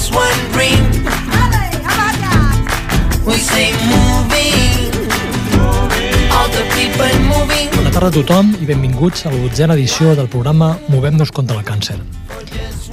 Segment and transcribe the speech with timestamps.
[0.00, 0.80] Just one dream.
[3.26, 4.88] We say moving,
[6.32, 7.68] all the people moving.
[7.76, 11.66] Bona tarda a tothom i benvinguts a la dotzena edició del programa Movem-nos contra el
[11.68, 11.98] càncer.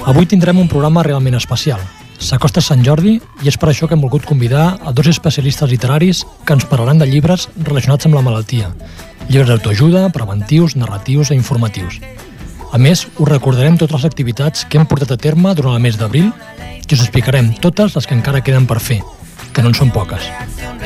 [0.06, 1.80] Avui tindrem un programa realment especial.
[2.20, 6.26] S'acosta Sant Jordi i és per això que hem volgut convidar a dos especialistes literaris
[6.44, 8.74] que ens parlaran de llibres relacionats amb la malaltia.
[9.30, 12.02] Llibres d'autoajuda, preventius, narratius i informatius.
[12.72, 15.96] A més, us recordarem totes les activitats que hem portat a terme durant el mes
[15.98, 16.32] d'abril
[16.88, 19.00] i us explicarem totes les que encara queden per fer,
[19.54, 20.28] que no en són poques.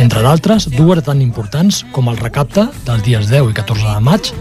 [0.02, 4.32] Entre d'altres, dues tan importants com el recapte dels dies 10 i 14 de maig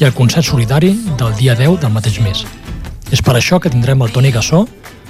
[0.00, 2.44] i el concert solidari del dia 10 del mateix mes.
[3.10, 4.64] És per això que tindrem el Toni Gassó,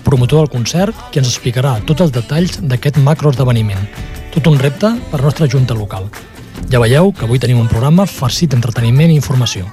[0.04, 3.84] promotor del concert, qui ens explicarà tots els detalls d'aquest macroesdeveniment.
[4.34, 6.08] Tot un repte per la nostra junta local.
[6.72, 9.68] Ja veieu que avui tenim un programa farcit d'entreteniment i informació.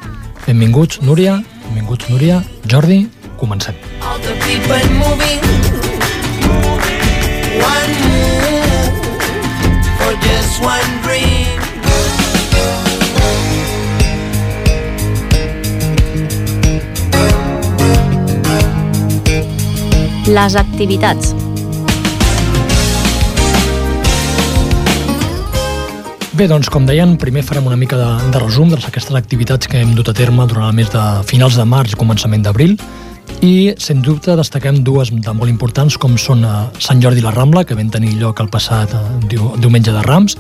[0.45, 1.39] Benvinguts, Núria,
[1.71, 3.75] benvinguts, Núria, Jordi, comencem.
[4.01, 5.39] All the people moving.
[7.59, 9.05] One move
[9.97, 11.47] for just one dream.
[20.27, 21.40] Les activitats.
[26.31, 29.81] Bé, doncs, com deien, primer farem una mica de, de resum de aquestes activitats que
[29.81, 32.77] hem dut a terme durant el mes de finals de març i començament d'abril
[33.43, 37.33] i, sens dubte, destaquem dues de molt importants com són eh, Sant Jordi i la
[37.35, 40.37] Rambla, que van tenir lloc el passat eh, diu, diumenge de Rams,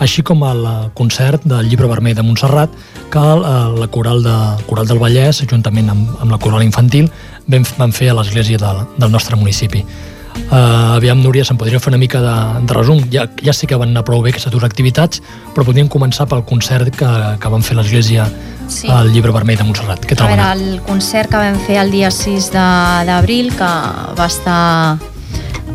[0.00, 2.72] així com el eh, concert del Llibre Vermell de Montserrat
[3.12, 3.52] que eh,
[3.82, 7.12] la Coral, de, Coral del Vallès, juntament amb, amb la Coral Infantil,
[7.52, 9.84] van, van fer a l'església del, del nostre municipi.
[10.34, 12.34] Uh, aviam, Núria, se'n podria fer una mica de,
[12.68, 13.00] de resum.
[13.10, 15.22] Ja, ja sé que van anar prou bé aquestes dues activitats,
[15.54, 17.08] però podríem començar pel concert que,
[17.40, 18.28] que van fer a l'església
[18.64, 18.88] Sí.
[18.88, 20.06] al Llibre Vermell de Montserrat.
[20.08, 23.50] Què A tal va veure, el concert que vam fer el dia 6 de- d'abril,
[23.52, 23.68] que
[24.16, 24.96] va estar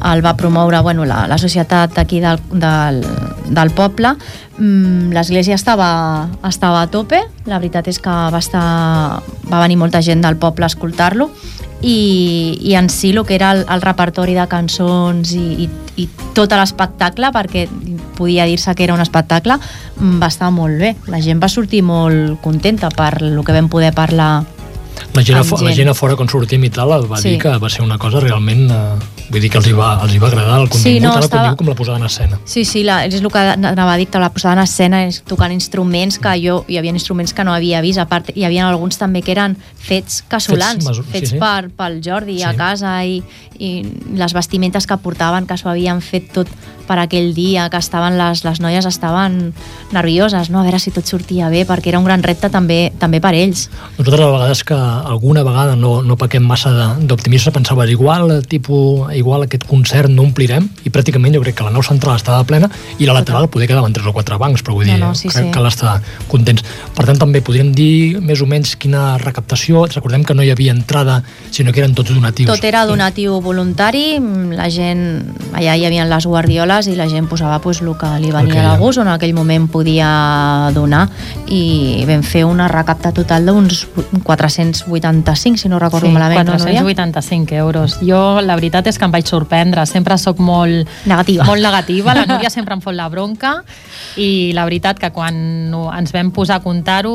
[0.09, 3.03] el va promoure bueno, la, la societat d'aquí del, del,
[3.51, 4.15] del poble
[4.59, 7.23] mm, l'església estava, estava a tope.
[7.49, 11.29] La veritat és que va, estar, va venir molta gent del poble a escoltar-lo.
[11.79, 15.69] I, i en si el que era el, el repertori de cançons i, i,
[16.03, 17.69] i tot l'espectacle perquè
[18.17, 20.95] podia dir-se que era un espectacle mm, va estar molt bé.
[21.07, 24.43] La gent va sortir molt contenta per el que vam poder parlar
[25.13, 25.77] La gent, fo- la gent.
[25.77, 27.29] gent a fora, quan sortim i tal, va Sí.
[27.31, 28.69] dir que va ser una cosa realment...
[28.71, 28.75] Eh,
[29.29, 31.19] vull dir que els hi va, els hi va agradar el contingut, Sí, no, tant
[31.19, 32.39] el estava- contingut com la posada en escena.
[32.45, 35.51] Sí, sí, la, és el que anava a dir, la posada en escena és tocant
[35.53, 38.97] instruments que jo, hi havia instruments que no havia vist, a part hi havia alguns
[38.97, 41.38] també que eren fets casolans, Fets fets, masu- sí, sí.
[41.39, 42.43] per, pel Jordi Sí.
[42.43, 43.21] a casa i,
[43.59, 46.47] i les vestimentes que portaven que s'ho havien fet tot
[46.88, 49.53] per aquell dia, que estaven les, les noies estaven
[49.91, 50.59] nervioses, no?
[50.61, 53.67] a veure si tot sortia bé, perquè era un gran repte també també per ells.
[53.99, 54.73] Nosaltres a vegades que
[55.09, 60.67] alguna vegada no, no pequem massa d'optimisme pensava igual, tipus, igual aquest concert no omplirem
[60.85, 62.69] i pràcticament jo crec que la nau central estava plena
[63.00, 65.27] i la lateral poder quedaven tres o quatre bancs però vull No, dir, no, sí,
[65.29, 65.47] crec sí.
[65.50, 65.97] que cal estar
[66.31, 66.63] contents.
[66.95, 69.83] Per tant també podríem dir més o menys quina recaptació.
[69.91, 71.19] Recordem que no hi havia entrada
[71.51, 72.50] sinó que eren tots donatius.
[72.50, 74.17] Tot era donatiu voluntari,
[74.56, 75.03] la gent,
[75.53, 78.71] allà hi havia les guardioles i la gent posava pues, el que li venia Ok.
[78.71, 80.09] de gust o en aquell moment podia
[80.73, 81.06] donar.
[81.47, 83.85] I vam fer una recapta total d'uns
[84.85, 86.81] 485, si no recordo Sí, malament, no, Núria?
[86.81, 87.97] 485 euros.
[88.02, 89.85] Jo, la veritat és que em vaig sorprendre.
[89.90, 90.88] Sempre sóc molt...
[91.06, 91.44] Negativa.
[91.46, 92.13] Molt negativa.
[92.16, 93.63] La Núria sempre em fot la bronca
[94.18, 97.13] i la veritat que quan no- ens vam posar a comptar-ho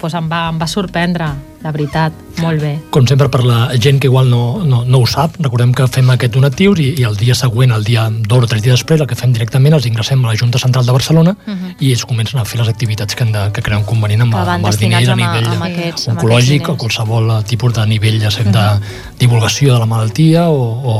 [0.00, 1.30] doncs em, va, em va sorprendre,
[1.64, 2.12] la veritat.
[2.42, 2.72] Molt bé.
[2.90, 6.08] com sempre per la gent que igual no, no, no ho sap, recordem que fem
[6.10, 9.06] aquests donatius i, i el dia següent, el dia dos o tres dies després, el
[9.06, 11.36] que fem directament els ingressem a la Junta Central de Barcelona
[11.80, 14.66] i es comencen a fer les activitats que, han de, que creuen convenient amb, amb
[14.66, 16.80] els diners a nivell amb aquests- amb oncològic aquests o diners.
[16.82, 18.66] qualsevol tipus de nivell ja sé, de
[19.18, 20.94] divulgació de la malaltia o, o,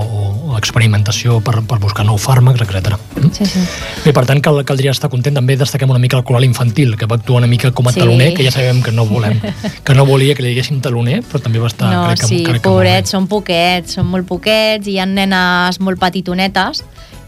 [0.55, 2.95] o experimentació per, per buscar nous fàrmacs, etc.
[3.35, 3.61] Sí, sí.
[4.05, 5.35] Bé, per tant, cal, caldria estar content.
[5.35, 8.01] També destaquem una mica el coral infantil, que va actuar una mica com a Sí.
[8.01, 9.41] taloner, que ja sabem que no volem,
[9.85, 12.41] que no volia que li diguéssim taloner, però també va estar, no, crec que, sí,
[12.47, 16.85] crec que pobrets, són poquets, són molt poquets, i hi ha nenes molt petitonetes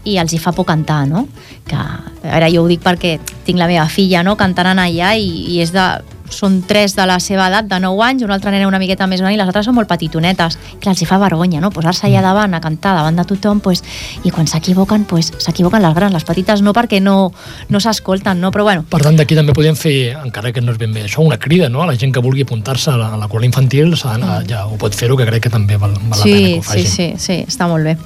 [0.07, 1.25] i els hi fa por cantar, no?
[1.67, 5.13] Que, a veure, jo ho dic perquè tinc la meva filla, no?, cantant en allà
[5.19, 5.87] i, i és de
[6.29, 9.21] són tres de la seva edat, de 9 anys, una altra nena una miqueta més
[9.21, 10.57] gran i les altres són molt petitonetes.
[10.79, 11.71] Clar, els hi fa vergonya, no?
[11.71, 13.83] Posar-se allà davant a cantar davant de tothom, pues,
[14.23, 17.31] i quan s'equivoquen, pues, s'equivoquen les grans, les petites no, perquè no,
[17.69, 18.51] no s'escolten, no?
[18.51, 21.21] Però bueno, Per tant, d'aquí també podem fer, encara que no és ben bé això,
[21.25, 21.81] una crida no?
[21.83, 24.77] a la gent que vulgui apuntar-se a la, a la infantil, s'ha d'anar- ja ho
[24.77, 26.87] pot fer-ho, que crec que també val, val la pena que sí, ho sí, facin.
[26.87, 27.97] sí, sí, està molt bé.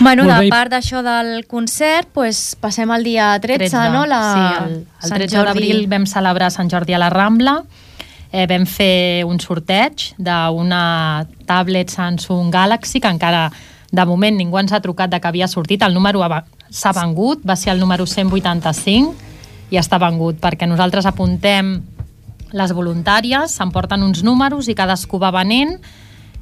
[0.00, 3.90] Bueno, Molt bé, de i- part d'això del concert, pues, passem al dia 13, 13,
[3.90, 4.04] no?
[4.06, 4.72] La, sí, el,
[5.02, 5.46] el Sant 13 Jordi.
[5.48, 7.37] d'abril vam celebrar Sant Jordi a la Rambla,
[8.32, 13.50] eh, vam fer un sorteig d'una tablet Samsung Galaxy que encara
[13.90, 17.40] de moment ningú ens ha trucat de que havia sortit, el número ha- s'ha vengut,
[17.48, 19.14] va ser el número 185
[19.70, 21.78] i està vengut perquè nosaltres apuntem
[22.52, 25.78] les voluntàries, s'emporten uns números i cadascú va venent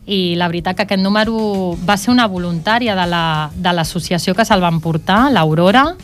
[0.06, 4.44] i la veritat que aquest número va ser una voluntària de la- de l'associació que
[4.44, 5.96] se'l van portar, l'Aurora,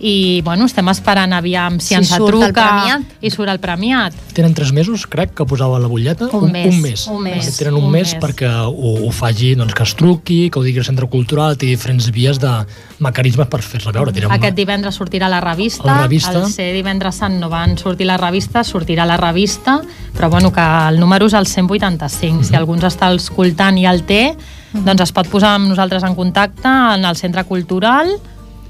[0.00, 4.14] i bueno, estem esperant aviam si, Si ens el truca i surt el premiat.
[4.32, 6.28] Tenen tres mesos, crec, que posava la butlleta.
[6.32, 7.06] Un mes, Un mes.
[7.06, 8.22] un mes, Tenen un, un mes, mes.
[8.22, 11.66] perquè ho, ho faci, doncs, que es truqui, que ho digui al centre cultural, té
[11.66, 12.50] diferents vies de
[12.98, 14.12] mecanismes per fer-la veure.
[14.16, 16.32] Direm, Aquest divendres sortirà la revista, La revista.
[16.40, 19.82] el ser divendres sant no van sortir la revista, sortirà la revista,
[20.16, 22.38] però bueno, que el número és el 185.
[22.38, 22.44] Mhm.
[22.44, 24.34] Si algú ens està escoltant i el té,
[24.72, 28.08] doncs es pot posar amb nosaltres en contacte en el centre cultural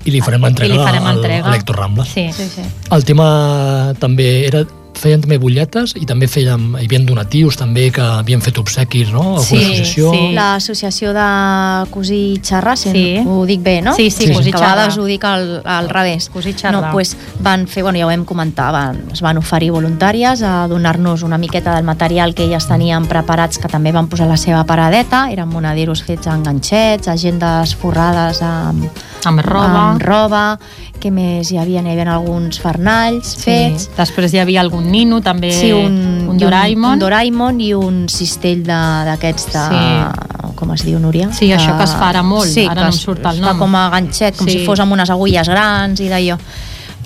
[0.04, 1.46] I li farem entrega i li farem al, entrega.
[1.46, 2.08] a l'Hector Rambles.
[2.08, 2.28] Sí.
[2.32, 2.62] Sí, sí.
[2.90, 4.64] El tema també era
[5.00, 9.22] feien també butlletes i també feien, hi havia donatius també que havien fet obsequis, no?
[9.38, 10.10] Alguna Sí, associació.
[10.12, 10.32] sí.
[10.34, 13.22] L'associació de Cosí Xerrà, si Sí.
[13.24, 13.94] ho dic bé, no?
[13.94, 14.98] Sí, sí, Sí, Cosí Que a Xerrà.
[14.98, 16.28] ho dic al, al revés.
[16.28, 16.72] Cosí Xerrà.
[16.82, 20.66] No, pues van fer, bueno, ja ho vam comentar, van, es van oferir voluntàries a
[20.68, 24.64] donar-nos una miqueta del material que elles tenien preparats, que també van posar la seva
[24.64, 28.84] paradeta, eren monaderos fets amb ganxets, agendes forrades amb,
[29.24, 29.90] Amb roba.
[29.90, 30.58] amb roba,
[31.00, 31.82] què més hi havia?
[31.82, 33.90] Hi havia alguns farnalls fets, Sí.
[33.96, 36.92] Després hi havia algun nino, també Sí, un, un i Doraemon.
[36.94, 40.54] Un, Doraemon i un cistell de- d'aquests de, Sí.
[40.56, 41.30] com es diu, Núria?
[41.32, 43.52] Sí, això que es fa ara molt, sí, ara que no em surt el fa
[43.52, 43.58] nom.
[43.58, 44.58] com a ganxet, com Sí.
[44.60, 46.38] si fos amb unes agulles grans i d'allò.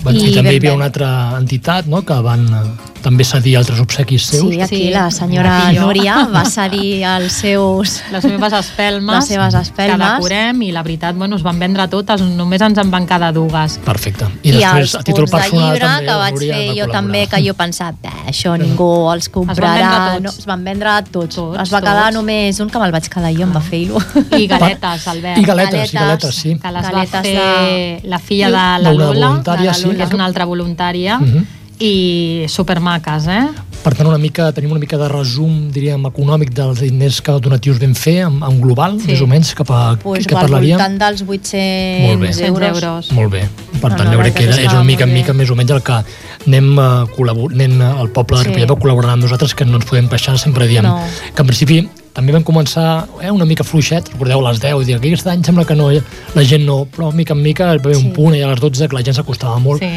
[0.03, 2.03] Bueno, I, també hi havia una altra entitat no?
[2.05, 4.49] que van eh, també cedir altres obsequis seus.
[4.49, 5.85] Sí, aquí Sí, la senyora jo.
[5.85, 7.99] Núria va cedir els seus...
[8.11, 9.99] les meves espelmes, Les seves espelmes.
[10.01, 13.31] que decorem i la veritat, bueno, es van vendre totes, només ens en van quedar
[13.35, 13.77] dues.
[13.85, 14.25] Perfecte.
[14.41, 16.65] I, I, després, els a títol punts de personal, llibre també, que vaig Núria fer
[16.65, 16.91] va jo col·laborar.
[16.97, 19.73] també, que jo he pensat, "Bé, això ningú els comprarà.
[19.75, 20.23] vendre tots.
[20.23, 21.35] no, es van vendre tots.
[21.35, 22.15] Tots, es va quedar tots.
[22.15, 24.01] només un que me'l vaig quedar jo amb afeir-lo.
[24.37, 25.37] I galetes, Albert.
[25.37, 25.93] I galetes, i Galetes.
[25.93, 26.55] galetes, sí.
[26.61, 28.51] que les va Galetes fer la filla de
[28.83, 29.83] la Lola, voluntària, de la sí.
[29.85, 31.45] Lola, que és una altra voluntària, Mhm.
[31.79, 33.43] I supermaques, eh?
[33.85, 37.77] Per tant, una mica, tenim una mica de resum, diríem, econòmic dels diners que donatius
[37.81, 39.11] vam fer en, en global, Sí.
[39.11, 40.77] més o menys, cap a pues, que al parlaríem.
[40.79, 42.33] voltant dels Molt 800 bé.
[42.33, 42.69] 100 euros.
[42.81, 43.11] euros.
[43.11, 43.43] Molt bé.
[43.81, 45.33] Per No, tant, no, jo la crec que era, és una mica en molt mica
[45.33, 45.37] bé.
[45.37, 45.99] més o menys el que
[46.47, 48.49] anem, uh, col·labor anem uh, el poble de Sí.
[48.49, 50.97] Ripollet va col·laborar amb nosaltres, que no ens podem queixar, sempre diem No.
[51.35, 54.85] que en principi també vam començar eh, una mica fluixet, recordeu, a les 10, i
[54.87, 57.75] dir, que aquest any sembla que no, la gent no, però mica en mica va
[57.75, 58.05] haver Sí.
[58.05, 59.91] un punt i a les 12 que la gent s'acostava molt Sí.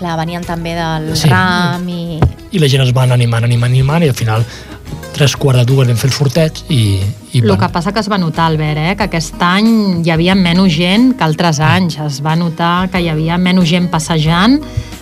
[0.00, 1.28] Clar, venien també del Sí.
[1.30, 2.18] RAM i...
[2.50, 4.44] i la gent es va anar animant, animant, animant i al final
[5.14, 7.00] tres quarts de dues vam fer el sorteig i,
[7.32, 10.10] i El bueno, que passa que es va notar, Albert, eh, que aquest any hi
[10.10, 12.00] havia menys gent que altres anys.
[12.02, 14.58] Es va notar que hi havia menys gent passejant.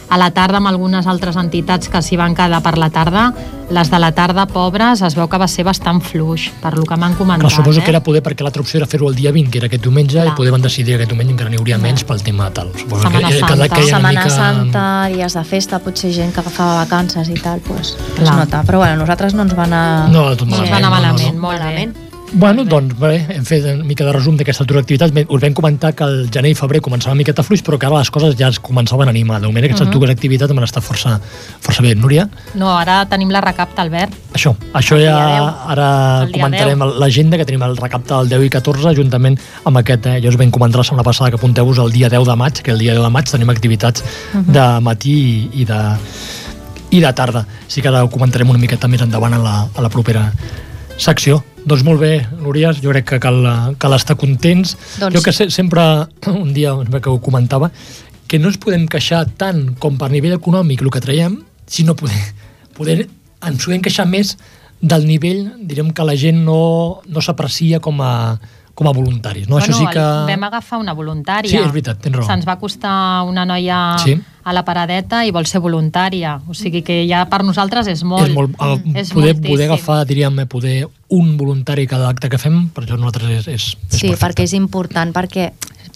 [0.08, 3.26] A la tarda, amb algunes altres entitats que s'hi van quedar per la tarda,
[3.68, 6.96] les de la tarda, pobres, es veu que va ser bastant fluix, per lo que
[6.96, 7.44] m'han comentat.
[7.44, 7.84] Clar, suposo eh?
[7.84, 10.16] que era poder perquè l'altra opció era fer-ho el dia 20, que era aquest diumenge,
[10.16, 10.32] Clar.
[10.32, 12.72] i poder van decidir que aquest diumenge encara n'hi hauria menys pel tema tal.
[12.72, 13.68] Suposo Setmana que, Santa.
[13.68, 14.32] que, Setmana mica...
[14.32, 18.36] Santa, dies de festa, potser gent que agafava vacances i tal, pues, es Clar.
[18.40, 18.64] nota.
[18.64, 20.96] Però bueno, nosaltres no ens va anar No, tot No ens malament, va anar no,
[20.96, 21.48] no, malament, no.
[21.48, 21.96] molt malament.
[22.30, 25.14] Bueno, doncs bé, hem fet una mica de resum d'aquesta altra activitat.
[25.32, 28.02] Us vam comentar que el gener i febrer començava una miqueta fluix, però que ara
[28.02, 29.40] les coses ja es començaven a animar.
[29.40, 29.94] De moment aquestes Mhm.
[29.94, 31.18] dues activitats van estar força,
[31.60, 31.94] força bé.
[31.94, 34.12] Núria, No, ara tenim la recapta, Albert.
[34.34, 35.54] això, això El ja 10.
[35.68, 36.98] ara comentarem 10.
[36.98, 40.36] l'agenda, que tenim el recapte del 10 i 14, juntament amb aquest, eh, ja us
[40.36, 42.92] vam comentar la setmana passada que apunteu-vos el dia 10 de maig, que el dia
[42.92, 44.04] 10 de maig tenim activitats
[44.34, 45.96] de matí i, i de
[46.90, 47.46] i de tarda.
[47.66, 50.32] Sí que ara ho comentarem una miqueta més endavant a la, a la propera
[50.98, 51.42] secció.
[51.68, 53.42] Doncs molt bé, Núria, jo crec que cal,
[53.76, 54.76] cal estar contents.
[54.98, 55.82] Doncs- Jo que sé, sempre,
[56.32, 56.72] un dia
[57.02, 57.70] que ho comentava,
[58.28, 62.22] que no ens podem queixar tant com per nivell econòmic el que traiem, sinó poder,
[62.76, 63.08] poder
[63.44, 64.36] ens podem queixar més
[64.80, 68.38] del nivell, direm que la gent no, no s'aprecia com a,
[68.78, 69.48] com a voluntaris.
[69.50, 69.56] No?
[69.58, 69.98] Això sí que...
[69.98, 71.50] el- vam agafar una voluntària.
[71.50, 72.26] Sí, és veritat, tens raó.
[72.28, 74.14] Se'ns va costar una noia Sí.
[74.46, 76.36] a la paradeta i vol ser voluntària.
[76.46, 78.28] O sigui que ja per nosaltres és molt.
[78.28, 79.50] és molt, uh, és poder, moltíssim.
[79.50, 80.76] poder agafar, diríem, eh, poder
[81.08, 83.54] un voluntari cada acte que fem, per això nosaltres és, és,
[83.90, 84.24] és Sí, perfecte.
[84.26, 85.50] perquè és important, perquè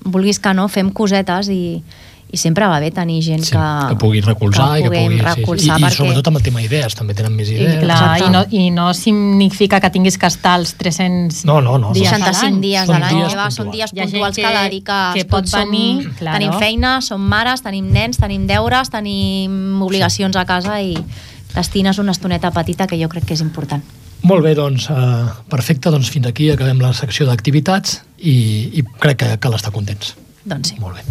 [0.05, 1.85] vulguis que no, fem cosetes i,
[2.33, 5.19] i sempre va bé tenir gent Sí, que, que pugui recolzar i que pugui...
[5.19, 5.83] Sí, recolzar sí.
[5.83, 5.97] I, I perquè...
[5.99, 7.83] sobretot amb el tema idees, també tenen més I, idees.
[7.83, 8.25] clar, Exacte.
[8.25, 11.93] i, no, I no significa que tinguis que estar els 300 No, no, no.
[11.93, 12.61] dies a 65 l'any.
[12.65, 13.93] dies Són a l'any, són puntuals.
[13.93, 16.39] dies puntuals que, que- dedica que pot venir, claro.
[16.39, 20.97] tenim feina, som mares, tenim nens, tenim deures, tenim obligacions a casa i
[21.55, 23.83] destines una estoneta petita que jo crec que és important.
[24.23, 29.19] Molt bé, doncs, eh, perfecte, doncs fins aquí acabem la secció d'activitats i, i crec
[29.25, 30.15] que cal estar contents.
[30.47, 30.81] Doncs sí.
[30.81, 31.03] Molt bé.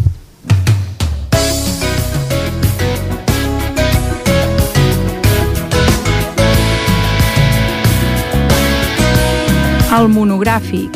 [9.92, 10.94] El monogràfic.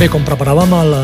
[0.00, 0.96] Bé, com preparàvem el,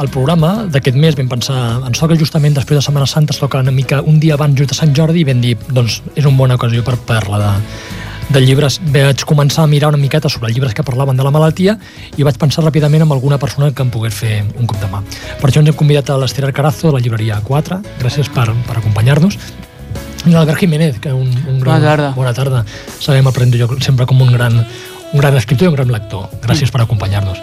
[0.00, 3.60] el programa d'aquest mes, vam pensar, ens toca justament després de Setmana Santa, ens toca
[3.60, 6.40] una mica un dia abans just de Sant Jordi i vam dir, doncs és una
[6.40, 7.52] bona ocasió per parlar de,
[8.32, 8.80] de llibres.
[8.96, 11.76] Vaig començar a mirar una miqueta sobre llibres que parlaven de la malaltia
[12.16, 15.04] i vaig pensar ràpidament en alguna persona que em pogués fer un cop de mà.
[15.36, 17.82] Per això ens hem convidat a l'Ester Arcarazo de la llibreria 4.
[18.00, 19.36] Gràcies per, per acompanyar-nos.
[20.28, 21.80] I l'Albert Jiménez, que un, un gran...
[21.80, 22.08] Bona tarda.
[22.12, 22.64] Bona tarda.
[23.00, 26.26] Sabem aprendre jo sempre com un gran, un gran escriptor i un gran lector.
[26.42, 27.40] Gràcies per acompanyar-nos.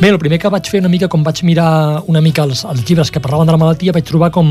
[0.00, 1.68] Bé, el primer que vaig fer una mica, com vaig mirar
[2.10, 4.50] una mica els, els llibres que parlaven de la malaltia, vaig trobar com,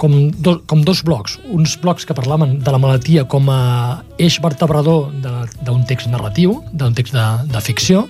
[0.00, 1.36] com, do, com dos blocs.
[1.52, 3.60] Uns blocs que parlaven de la malaltia com a
[4.16, 8.06] eix vertebrador d'un text narratiu, d'un text de, de ficció,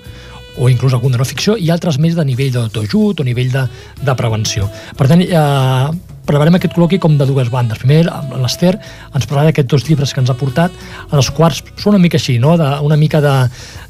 [0.56, 3.66] o inclús algun de no ficció, i altres més de nivell d'autoajut o nivell de,
[4.06, 4.70] de prevenció.
[4.96, 7.78] Per tant, eh, preparem aquest col·loqui com de dues bandes.
[7.82, 8.04] Primer,
[8.42, 10.74] l'Ester ens parlarà d'aquests dos llibres que ens ha portat,
[11.14, 12.56] els quals són una mica així, no?
[12.60, 13.34] de, una mica de,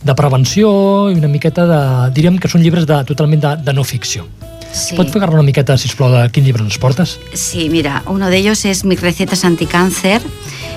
[0.05, 0.71] de prevenció
[1.11, 1.81] i una miqueta de...
[2.17, 4.27] diríem que són llibres de, totalment de, de no ficció.
[4.77, 4.97] Sí.
[4.99, 7.17] Pots fer-ne una miqueta, sisplau, de quin llibre ens portes?
[7.33, 10.21] Sí, mira, uno de ellos es Mis recetas anticáncer.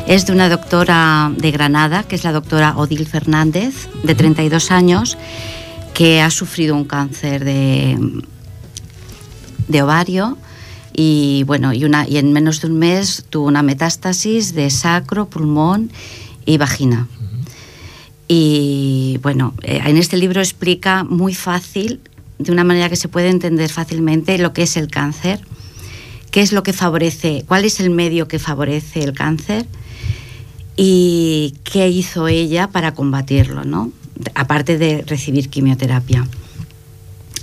[0.07, 5.17] Es de una doctora de Granada, que es la doctora Odil Fernández, de 32 años,
[5.93, 8.23] que ha sufrido un cáncer de,
[9.67, 10.37] de ovario
[11.01, 15.29] y bueno, y, una, y en menos de un mes tuvo una metástasis de sacro,
[15.29, 15.91] pulmón
[16.45, 17.07] y vagina.
[18.27, 22.01] Y bueno, eh, en este libro explica muy fácil,
[22.37, 25.39] de una manera que se puede entender fácilmente, lo que es el cáncer,
[26.31, 29.67] qué es lo que favorece, cuál es el medio que favorece el cáncer
[30.75, 33.93] y qué hizo ella para combatirlo, ¿no?
[34.35, 36.27] Aparte de recibir quimioterapia.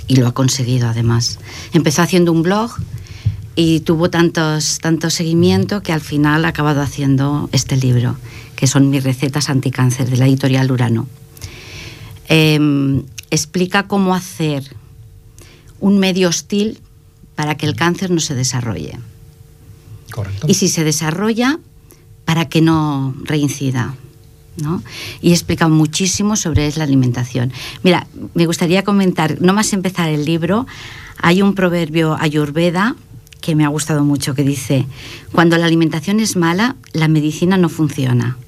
[0.09, 1.39] Y lo ha conseguido además.
[1.73, 2.77] Empezó haciendo un blog
[3.57, 8.17] y tuvo tantos, tanto seguimiento que al final ha acabado haciendo este libro,
[8.55, 11.09] que son mis recetas anticáncer de la editorial Urano.
[12.29, 14.63] Eh, explica cómo hacer
[15.81, 16.81] un medio hostil
[17.35, 18.99] para que el cáncer no se desarrolle.
[20.11, 20.47] Correcte.
[20.49, 21.59] Y si se desarrolla,
[22.27, 23.95] para que no reincida.
[24.57, 24.83] ¿no?
[25.21, 27.53] Y explica muchísimo sobre la alimentación.
[27.83, 30.67] Mira, me gustaría comentar, no más empezar el libro,
[31.19, 32.97] hay un proverbio ayurveda
[33.47, 34.87] que me ha gustado mucho que dice,
[35.31, 38.39] cuando la alimentación es mala, la medicina no funciona.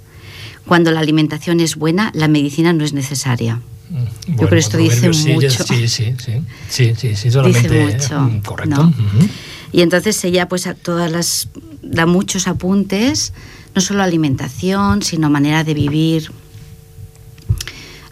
[0.67, 3.61] Cuando la alimentación es buena, la medicina no es necesaria.
[3.91, 5.51] Mm, creo que esto dice sí, mucho.
[5.51, 6.33] Sí, sí, sí.
[6.69, 7.95] Sí, sí, sí, totalmente.
[7.95, 8.93] mucho, mm, Correcto.
[9.71, 11.49] Y entonces ella pues a todas las
[11.81, 13.33] da muchos apuntes,
[13.77, 16.33] no solo alimentación, sino manera de vivir.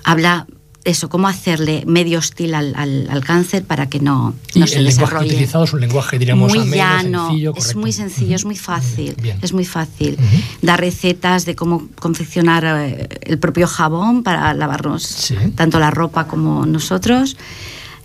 [0.04, 0.46] Habla
[0.86, 4.78] eso, cómo hacerle medio hostil al, al- al cáncer para que no, Y no se
[4.78, 5.30] el lenguaje desarrolle.
[5.34, 9.14] utilizado es un lenguaje, diríamos, muy ameno, llano, sencillo, es muy sencillo, es muy fácil,
[9.20, 9.38] Bien.
[9.42, 10.14] es muy fácil.
[10.14, 10.42] Ujú.
[10.62, 15.34] Da recetas de cómo confeccionar eh, el propio jabón para lavarnos Sí.
[15.54, 17.36] tanto la ropa como nosotros.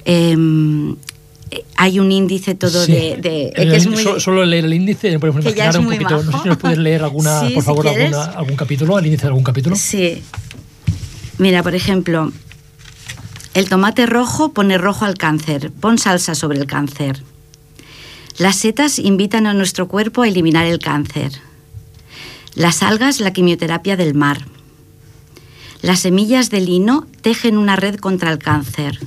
[0.05, 0.93] Em,
[1.51, 2.91] eh, hay un índice todo Sí.
[2.91, 5.75] de, de- El- que es muy, so- Solo leer el índice, podemos que ya es
[5.75, 6.23] un muy poquito.
[6.23, 9.21] No sé si nos puedes leer alguna, Sí, por favor, alguna, algún capítulo, el índice
[9.23, 9.75] de algún capítulo.
[9.75, 10.23] Sí.
[11.37, 12.31] Mira, por ejemplo,
[13.53, 17.21] el tomate rojo pone rojo al cáncer, pon salsa sobre el cáncer.
[18.37, 21.33] Las setas invitan a nuestro cuerpo a eliminar el cáncer.
[22.55, 24.45] Las algas, la quimioterapia del mar.
[25.81, 28.99] Las semillas de lino tejen una red contra el cáncer.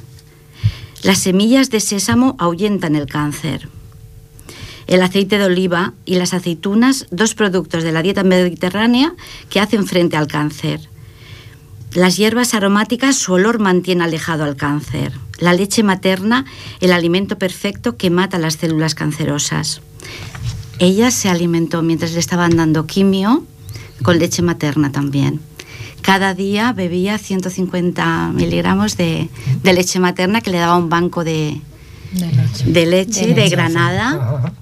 [1.03, 3.69] Las semillas de sésamo ahuyentan el cáncer.
[4.87, 9.15] El aceite de oliva y las aceitunas, dos productos de la dieta mediterránea
[9.49, 10.89] que hacen frente al cáncer.
[11.95, 15.13] Las hierbas aromáticas, su olor mantiene alejado al cáncer.
[15.39, 16.45] La leche materna,
[16.81, 19.81] el alimento perfecto que mata las células cancerosas.
[20.81, 23.45] Ella se alimentó mientras le estaban dando quimio
[24.03, 25.41] con leche materna también.
[26.03, 29.29] Cada día bebía 150 miligramos de,
[29.63, 31.61] de leche materna que le daba un banco de,
[32.13, 32.65] de leche.
[32.67, 33.51] de leche De de, leche.
[33.57, 34.09] Granada.
[34.09, 34.53] Ajá, ajá.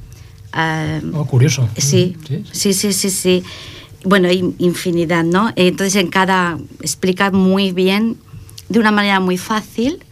[0.53, 1.67] Ah, Oh, curioso.
[1.79, 3.43] Sí, Sí, sí, sí, sí, sí.
[4.05, 5.53] Bueno, hay infinidad, ¿no?
[5.57, 8.17] Entonces en cada explica muy bien
[8.69, 10.03] de una manera muy fácil,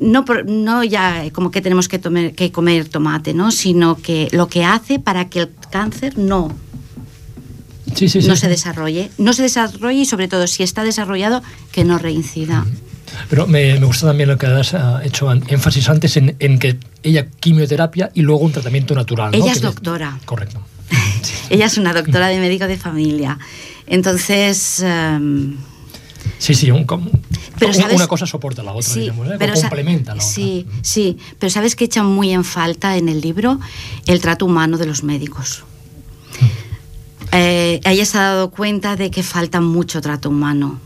[0.00, 3.50] no, por- no ya como que tenemos que, tomer- que comer tomate, ¿no?
[3.52, 6.52] sino que lo que hace para que el cáncer no,
[7.94, 8.28] Sí, sí, sí.
[8.28, 9.10] no se desarrolle.
[9.18, 11.42] No se desarrolle y sobre todo si está desarrollado,
[11.72, 12.64] que no reincida.
[13.28, 16.78] Pero me, me gusta también lo que has ah, hecho énfasis antes en, en que
[17.02, 19.32] ella quimioterapia y luego un tratamiento natural.
[19.32, 19.36] ¿no?
[19.38, 20.18] Ella es Que- doctora.
[20.24, 20.60] Correcto.
[21.50, 23.38] Ella es una doctora de médico de familia.
[23.86, 25.56] Entonces, em,
[26.38, 27.08] Sí, sí, un, com-
[27.58, 27.96] Pero, un- ¿sabes?
[27.96, 29.36] una cosa soporta la otra, sí, digamos, ¿eh?
[29.38, 30.26] pero complementa la otra.
[30.34, 33.58] Sí, sí, pero ¿sabes que echan muy en falta en el libro?
[34.06, 35.64] El trato humano de los médicos.
[37.32, 40.80] Eh, ella se ha dado cuenta de que falta mucho trato humano.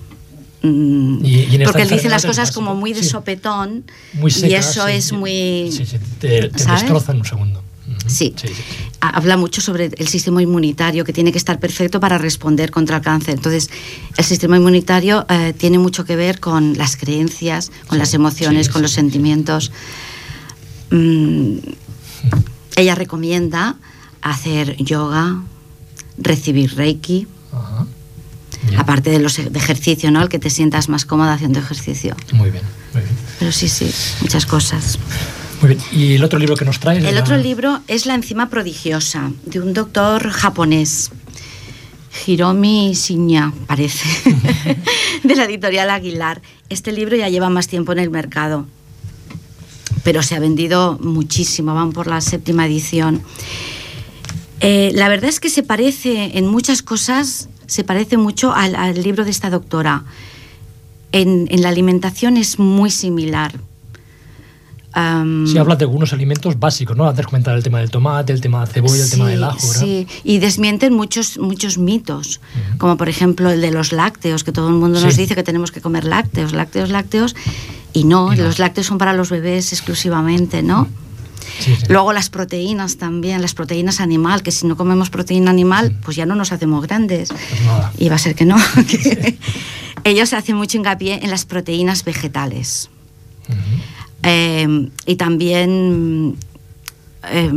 [0.63, 3.09] Mm, Y- y porque él dice las cosas como muy de sí.
[3.11, 3.85] sopetón
[4.15, 5.15] Muy y secas, eso sí, es sí.
[5.17, 5.69] muy...
[5.73, 6.83] Sí, sí, te, te ¿sabes?
[6.83, 7.63] destroza en un segundo.
[8.07, 8.35] Sí.
[8.41, 8.55] sí, sí.
[9.01, 12.97] Ha- Habla mucho sobre el sistema inmunitario, que tiene que estar perfecto para responder contra
[12.99, 13.35] el cáncer.
[13.35, 13.71] Entonces,
[14.17, 18.83] el sistema inmunitario eh, tiene mucho que ver con las creencias, con las emociones, con
[18.83, 19.73] los sentimientos.
[20.91, 21.57] Mm,
[22.77, 23.77] ella recomienda
[24.23, 25.43] hacer yoga,
[26.19, 27.87] recibir reiki, Ajá.
[28.67, 28.81] Bien.
[28.81, 30.23] aparte de los e- de ejercicio, ¿no?
[30.23, 32.17] El que te sientas más cómoda haciendo ejercicio.
[32.33, 33.15] Muy bien, muy bien.
[33.39, 33.91] Pero sí, sí,
[34.23, 34.99] muchas cosas.
[35.61, 35.81] Muy bien.
[35.93, 37.05] ¿Y el otro libro que nos traes?
[37.05, 41.11] El otro libro es La enzima prodigiosa, de un doctor japonés,
[42.27, 44.07] Hiromi Shinya, parece,
[45.23, 46.41] de la editorial Aguilar.
[46.69, 48.67] Este libro ya lleva más tiempo en el mercado,
[50.03, 53.23] pero se ha vendido muchísimo, van por la séptima edición.
[54.61, 59.03] Eh, la verdad es que se parece en muchas cosas, se parece mucho al, al
[59.03, 60.05] libro de esta doctora.
[61.13, 63.53] En, en la alimentación es muy similar.
[64.97, 67.09] Am, Sí, habla de algunos alimentos básicos, ¿no?
[67.09, 69.59] Antes comentaba el tema del tomate, el tema de la cebolla, el tema del ajo,
[69.69, 69.81] ¿verdad?
[69.85, 72.41] Sí, y desmienten muchos, muchos mitos,
[72.79, 75.23] como por ejemplo el de los lácteos, que todo el mundo nos Sí.
[75.23, 77.35] dice que tenemos que comer lácteos, lácteos, lácteos,
[77.93, 78.45] y no, Y no.
[78.45, 80.87] los lácteos son para los bebés exclusivamente, ¿no?
[81.61, 81.87] Sí, sí.
[81.89, 86.25] Luego las proteínas también, las proteínas animal, que si no comemos proteína animal, pues ya
[86.27, 87.29] no nos hacemos grandes.
[87.31, 87.93] Pues nada.
[87.99, 88.57] Y va a ser que no.
[90.05, 92.91] Ellos hacen mucho hincapié en las proteínas vegetales.
[93.49, 93.59] Ujú.
[94.25, 96.37] Eh, y también
[97.31, 97.51] eh,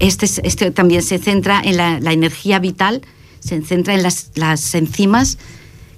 [0.00, 3.02] este, es- este también se centra en la, la energía vital,
[3.40, 5.38] se centra en las, las enzimas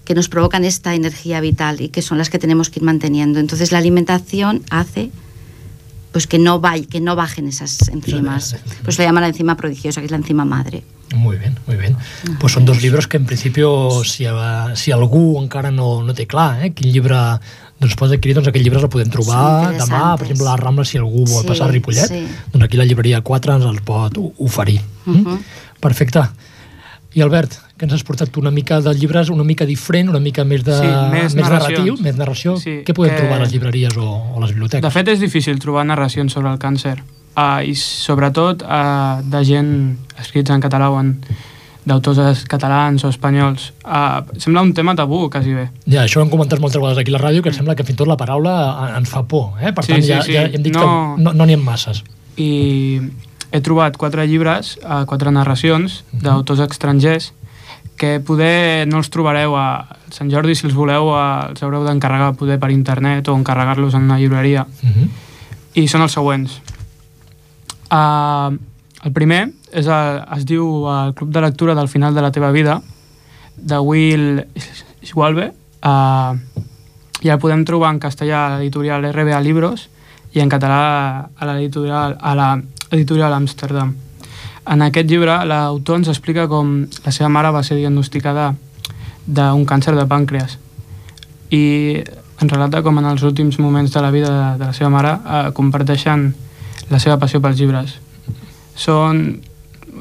[0.05, 3.39] que nos provocan esta energía vital y que son las que tenemos que ir manteniendo.
[3.39, 5.11] Entonces la alimentación hace
[6.13, 8.57] pues que no, vay- que no bajen esas enzimas.
[8.83, 10.83] Pues lo llaman la enzima prodigiosa, que es la enzima madre.
[11.15, 11.97] Muy bien, muy bien.
[12.39, 14.27] Pues són dos llibres que en principio, si,
[14.75, 17.19] si algú encara no, no té clar eh, quin llibre
[17.81, 19.41] doncs pot adquirir, doncs aquells llibres el podem trobar
[19.73, 19.89] interessantes.
[19.89, 22.27] demà, per exemple, a la Rambla, si algú vol Sí, passar a Ripollet, sí.
[22.53, 24.81] doncs aquí la llibreria 4 ens el pot oferir.
[25.07, 25.39] Mhm.
[25.81, 26.21] Perfecte.
[27.13, 30.45] I Albert, que ens has portat una mica de llibres una mica diferent, una mica
[30.45, 32.01] més, de, Sí, més narratiu, narracions.
[32.03, 32.57] més narració.
[32.61, 34.83] Sí, Què podem que- trobar a les llibreries o, o a les biblioteques?
[34.83, 37.01] De fet, és difícil trobar narracions sobre el càncer.
[37.37, 41.17] Uh, I sobretot uh, de gent escrits en català o en
[41.85, 43.73] d'autors catalans o espanyols.
[43.85, 45.71] Uh, sembla un tema tabú, quasi bé.
[45.87, 47.85] Ja, això ho hem comentat moltes vegades aquí a la ràdio, que em sembla que
[47.85, 48.53] fins i tot la paraula
[48.93, 49.55] eh, ens fa por.
[49.61, 49.73] Eh?
[49.73, 50.33] Per Sí, tant, sí, ja, sí.
[50.37, 52.03] ja hem dit No- que no n'hi no ha masses.
[52.37, 53.01] I
[53.53, 57.33] he trobat quatre llibres, uh, quatre narracions d'autors estrangers
[57.97, 62.35] que poder no els trobareu a Sant Jordi, si els voleu, uh, els haureu d'encarregar
[62.35, 64.67] poder per internet o encarregar-los en una llibreria.
[64.83, 65.09] Uh -huh.
[65.75, 66.61] i són els següents.
[67.91, 68.57] Uh,
[69.03, 72.51] el primer és el, es diu el Club de Lectura del final de la teva
[72.51, 72.81] vida,
[73.57, 74.45] de Will
[75.05, 75.51] Schwalbe,
[75.85, 76.35] uh,
[77.21, 79.89] i el podem trobar en castellà a l'editorial RBA Libros
[80.33, 82.55] i en català a l'editorial a la
[82.91, 83.93] editorial Amsterdam.
[84.71, 88.53] En aquest llibre l'autor ens explica com la seva mare va ser diagnosticada
[89.27, 90.57] d'un càncer de pàncreas
[91.51, 92.01] i
[92.41, 95.13] ens relata com en els últims moments de la vida de, de la seva mare
[95.19, 96.31] eh, comparteixen
[96.91, 97.99] la seva passió pels llibres.
[98.75, 99.41] Són...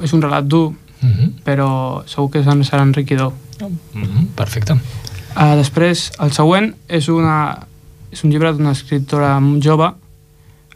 [0.02, 1.32] És un relat dur, Uh -huh.
[1.44, 3.32] però segur que serà enriquidor.
[3.60, 4.26] Uh -huh.
[4.34, 4.72] Perfecte.
[4.72, 7.66] Uh, després, el següent és, una,
[8.10, 9.94] és un llibre d'una escriptora jove,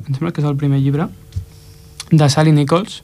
[0.06, 1.08] em sembla que és el primer llibre,
[2.10, 3.02] de Sally Nichols.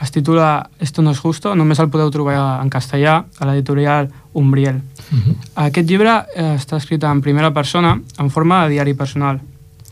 [0.00, 4.80] Es titula Esto no es justo, només el podeu trobar en castellà a l'editorial Umbriel.
[5.12, 5.34] Uh -huh.
[5.54, 9.40] Aquest llibre eh, està escrit en primera persona, en forma de diari personal.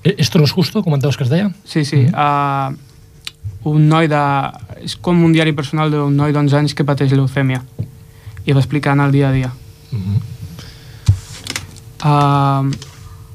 [0.04, 1.52] Eh, Esto no es justo, comentaves que es deia?
[1.64, 1.96] Sí, sí.
[1.96, 2.72] Mm -hmm.
[2.72, 2.87] uh,
[3.74, 4.22] un noi de...
[4.84, 7.62] És com un diari personal d'un noi d'11 anys que pateix leucèmia.
[8.44, 9.52] I va explicant el dia a dia.
[9.92, 10.20] Uh -huh.
[11.98, 12.70] Uh,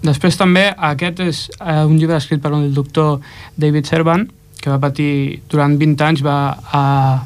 [0.01, 3.19] després també aquest és uh, un llibre escrit per un doctor
[3.59, 4.29] David Servan
[4.61, 7.23] que va patir durant 20 anys va a...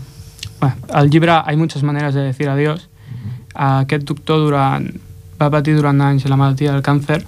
[0.60, 2.90] Bueno, el llibre Hay muchas maneras de decir adiós
[3.54, 4.88] uh, aquest doctor durant,
[5.38, 7.22] va patir durant anys la malaltia del càncer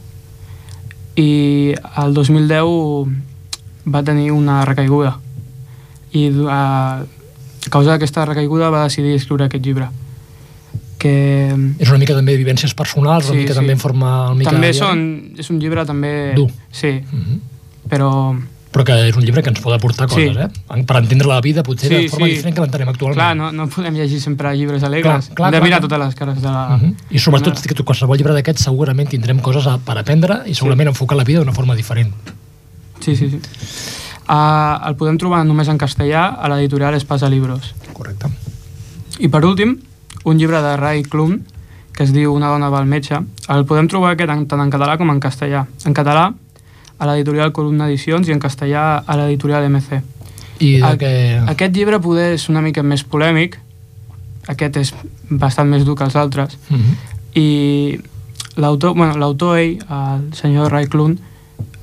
[1.16, 5.20] i el 2010 va tenir una recaiguda
[6.14, 7.04] i a
[7.70, 9.90] causa d'aquesta recaiguda va decidir escriure aquest llibre
[11.00, 13.60] que És una mica també de vivències personals, una Sí, mica sí.
[13.62, 16.50] també en forma una mica també són, és un llibre també Dur.
[16.72, 17.40] sí, Mhm.
[17.90, 18.10] però
[18.72, 20.28] però que és un llibre que ens pot aportar Sí.
[20.28, 20.84] coses, eh?
[20.86, 22.34] Per entendre la vida potser de Sí, forma sí.
[22.34, 23.16] diferent que l'entenem actualment.
[23.18, 25.90] clar, no, no podem llegir sempre llibres alegres Clar, clar, hem de clar, mirar clar.
[25.90, 26.76] totes les cares de la...
[26.76, 26.96] Uh -huh.
[27.10, 30.90] I sobretot que tu, qualsevol llibre d'aquests segurament tindrem coses a, per aprendre i segurament
[30.90, 32.14] enfocar la vida d'una forma diferent.
[33.00, 33.40] Sí, sí, sí.
[34.30, 37.72] Uh, el podem trobar només en castellà a l'editorial Espasa Libros.
[37.98, 38.30] Correcte.
[39.20, 39.80] I per últim,
[40.24, 41.40] un llibre de Ray Klum
[41.96, 43.18] que es diu Una dona va al metge.
[43.50, 45.66] El podem trobar aquest en, tant en català com en castellà.
[45.86, 46.30] En català
[47.00, 50.00] a l'editorial Columna Edicions i en castellà a l'editorial MC.
[50.60, 51.12] I de A- que...
[51.48, 53.58] Aquest llibre poder és una mica més polèmic,
[54.48, 54.94] aquest és
[55.30, 56.96] bastant més dur que els altres, Uh -huh.
[57.36, 58.00] i
[58.56, 61.18] l'autor, bueno, l'autor ell, el senyor Ray Klum,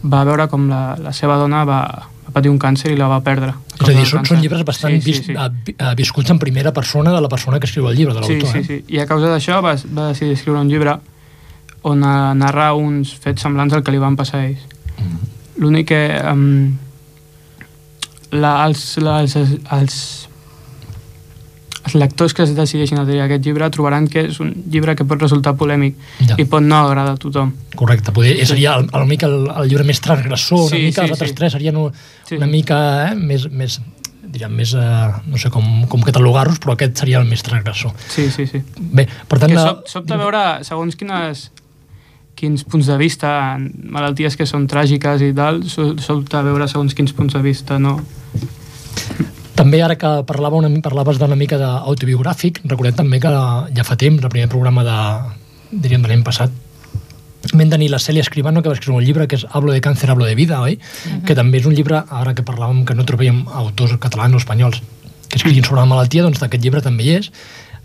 [0.04, 3.54] va veure com la, la seva dona va patir un càncer i la va perdre.
[3.80, 5.90] És a dir, són, són llibres bastant Sí, sí, sí, vis, sí.
[5.96, 8.52] viscuts en primera persona de la persona que escriu el llibre, de Sí, l'autor.
[8.52, 8.64] sí, eh?
[8.68, 8.96] sí.
[8.96, 10.98] I a causa d'això va, va decidir escriure un llibre
[11.86, 14.66] on eh, narra uns fets semblants al que li van passar a ells.
[15.56, 16.02] L'únic que...
[16.28, 16.76] Um,
[18.36, 19.96] la, els, la, els, els,
[21.86, 25.04] els lectors que es decideixin a triar aquest llibre trobaran que és un llibre que
[25.06, 25.94] pot resultar polèmic
[26.26, 26.34] Ja.
[26.38, 27.52] i pot no agradar a tothom.
[27.76, 31.06] Correcte, poder, seria el, el, mica el, el llibre més transgressor, una Sí, mica, sí,
[31.06, 31.36] els altres sí.
[31.36, 31.92] tres serien una,
[32.26, 32.36] Sí.
[32.36, 32.78] una mica
[33.10, 33.80] eh, més, més
[34.26, 37.92] diríem, més, eh, no sé com, com catalogar-los, però aquest seria el més transgressor.
[38.10, 38.60] Sí, sí, sí.
[38.76, 39.52] Bé, per tant...
[39.54, 41.46] Que sobta veure segons quines
[42.36, 47.14] quins punts de vista malalties que són tràgiques i tal, so- sobta veure segons quins
[47.16, 47.94] punts de vista, no?
[49.56, 54.20] També ara que parlava una, parlaves d'una mica d'autobiogràfic, recordem també que ja fa temps,
[54.22, 54.96] el primer programa de,
[55.72, 56.52] diríem, de l'any passat,
[57.52, 60.10] vam tenir la Cèlia Escribano, que va escriure un llibre que és Hablo de càncer,
[60.10, 60.76] hablo de vida, oi?
[61.24, 64.82] Que també és un llibre, ara que parlàvem que no trobàvem autors catalans o espanyols
[65.26, 67.30] que escriguin sobre la malaltia, doncs d'aquest llibre també és.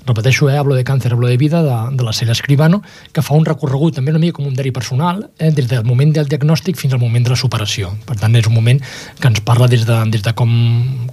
[0.06, 0.58] Repeteixo, eh?
[0.58, 2.82] Hablo de càncer, hablo de vida, de, de la Cèlia Escribano,
[3.14, 5.52] que fa un recorregut també una mica com un diari personal, eh?
[5.54, 7.92] des del moment del diagnòstic fins al moment de la superació.
[8.08, 10.52] Per tant, és un moment que ens parla des de, des de com,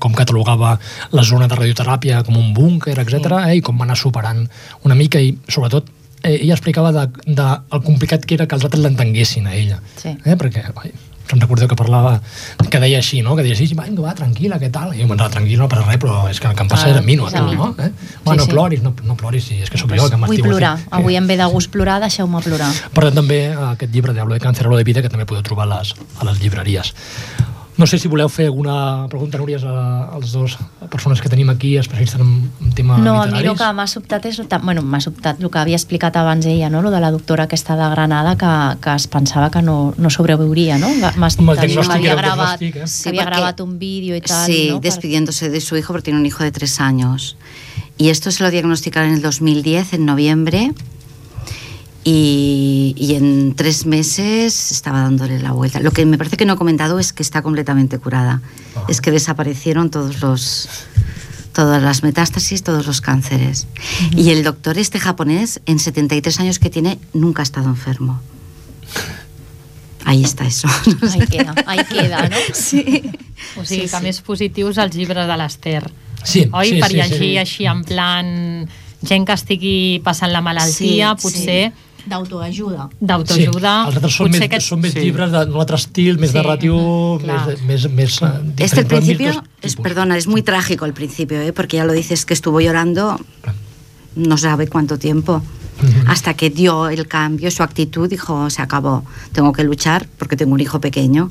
[0.00, 0.78] com catalogava
[1.12, 3.58] la zona de radioteràpia com un búnquer, etc eh?
[3.58, 4.46] i com va anar superant
[4.88, 8.64] una mica i, sobretot, eh, ella explicava de, de el complicat que era que els
[8.64, 9.82] altres l'entenguessin a ella.
[10.00, 10.16] Sí.
[10.24, 10.36] Eh?
[10.40, 10.64] Perquè,
[11.28, 12.20] se'n recordeu que parlava,
[12.70, 13.36] que deia així, no?
[13.36, 14.94] Que deia, sí, vinga, va, tranquil·la, què tal?
[14.96, 16.94] I jo m'anava tranquil, no per res, però és que el que em passa Ah,
[16.96, 17.74] era mi, no a tu, no?
[17.78, 17.90] Eh?
[18.24, 18.50] Va, Sí, no sí.
[18.50, 20.72] ploris, no, no ploris, sí, és que sóc jo el que Vull m'estiu plorar.
[20.78, 20.88] aquí.
[21.02, 22.70] Avui em ve de gust plorar, deixeu-me plorar.
[22.94, 25.42] Per tant, també eh, aquest llibre d'Hablo de càncer, Hablo de vida, que també podeu
[25.42, 26.94] trobar a les, a les llibreries.
[27.78, 30.58] No sé si voleu fer alguna pregunta, Núria, a- als dos
[30.90, 33.50] persones que tenim aquí, especialistes en, en tema No, a mi literaris.
[33.52, 34.40] el que m'ha sobtat és...
[34.64, 36.82] Bueno, m'ha sobtat el que havia explicat abans ella, no?
[36.82, 40.76] Lo de la doctora aquesta de Granada que, que es pensava que no, no sobreviuria,
[40.82, 40.90] no?
[40.90, 42.86] M'ha diagnòstic que havia gravat, diagnòstic, eh?
[42.88, 44.80] Sí, porque- gravat un vídeo y tal, Sí, ¿no?
[44.80, 47.36] Despidiéndose de su hijo porque tiene un hijo de tres años.
[47.96, 50.72] Y esto se lo diagnosticaron en el 2010, en noviembre,
[52.04, 55.80] y, y en tres meses estaba dándole la vuelta.
[55.80, 58.40] Lo que me parece que no he comentado es que está completamente curada.
[58.76, 58.86] Ajá.
[58.88, 60.68] Es que desaparecieron todos los
[61.52, 63.66] todas las metástasis, todos los cánceres.
[64.14, 68.20] Y el doctor este japonés, en 73 años que tiene, nunca ha estado enfermo.
[70.04, 70.68] Ahí está eso.
[71.12, 72.36] Ahí queda, ahí queda, no?
[72.54, 73.02] Sí.
[73.56, 74.02] O sigui, Sí, que sí.
[74.04, 75.84] més positius llibres de l'Ester.
[76.24, 76.68] Sí, Oi?
[76.70, 77.36] sí, per sí, llegir sí.
[77.42, 78.30] així en plan
[79.04, 81.72] gent que estigui passant la malaltia, Sí, potser
[82.08, 82.88] D'autoajuda.
[83.00, 83.72] d'autoajuda.
[83.84, 85.00] Sí, els altres són potser més, són més sí.
[85.00, 87.56] llibres d'un altre estil, més Sí, narratiu, més, clar.
[87.66, 91.52] més, més, eh, Este principio, es, perdona, es muy trágico al principio, ¿eh?
[91.52, 93.18] porque ya lo dices que estuvo llorando
[94.16, 95.42] no sabe cuánto tiempo.
[96.08, 100.54] Hasta que dio el cambio, su actitud, dijo, se acabó, tengo que luchar porque tengo
[100.54, 101.30] un hijo pequeño.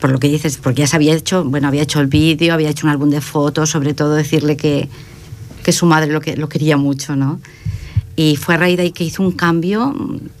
[0.00, 2.70] Por lo que dices, porque ya se había hecho, bueno, había hecho el vídeo, había
[2.70, 4.88] hecho un álbum de fotos, sobre todo decirle que,
[5.62, 7.40] que su madre lo, que, lo quería mucho, ¿no?
[8.16, 9.94] Y fue a raíz de ahí que hizo un cambio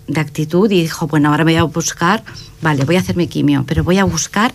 [0.08, 2.24] de actitud y dijo, bueno, ahora me voy a buscar,
[2.62, 4.54] vale, voy a hacerme quimio, pero voy a buscar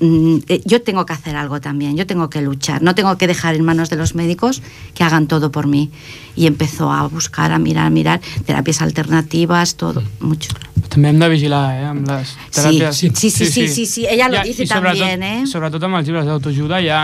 [0.00, 3.26] mm, eh, yo tengo que hacer algo también, yo tengo que luchar, no tengo que
[3.26, 4.62] dejar en manos de los médicos
[4.94, 5.90] que hagan todo por mí.
[6.34, 10.48] Y empezó a buscar, a mirar, a mirar, terapias alternativas, todo, mucho.
[10.94, 12.92] També hem de vigilar, eh, amb les Sí, teràpies.
[12.94, 15.46] sí, sí, sí, sí, sí, sí, ella lo dice sobretot, también, eh?
[15.50, 17.00] Sobretot amb els llibres d'autoajuda hi ha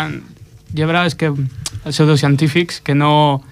[0.75, 1.33] llibres que,
[1.85, 3.43] els pseudocientífics que no...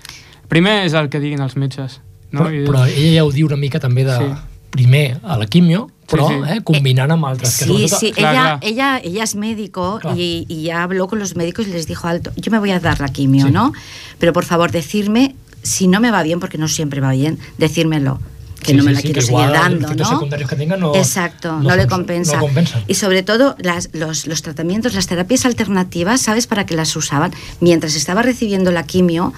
[0.49, 2.01] Primer és el que diguin els metges.
[2.33, 2.45] No?
[2.45, 4.17] Però, però ella ja ho diu una mica també de...
[4.19, 4.31] Sí.
[4.71, 6.57] Primer a la quimio, però Sí, sí.
[6.59, 7.55] Eh, combinant amb altres.
[7.57, 8.59] que Sí, sobretot- sí, Claro, ella, claro.
[8.63, 10.15] Ella, ella es médico Claro.
[10.19, 12.79] y, y ya habló con los médicos y les dijo alto, yo me voy a
[12.79, 13.51] dar la quimio, Sí.
[13.53, 13.73] ¿no?
[14.19, 18.21] Pero por favor, decirme si no me va bien, porque no siempre va bien, decírmelo.
[18.63, 20.05] que no me la quiero seguir igual dando, ¿no?
[20.05, 22.35] secundarios que tenga no, Exacto, no, le son- compensa.
[22.35, 22.83] No compensan.
[22.89, 27.33] Y sobre todo las- los, los tratamientos, las terapias alternativas, ¿sabes para qué las usaban?
[27.61, 29.33] Mientras estaba recibiendo la quimio,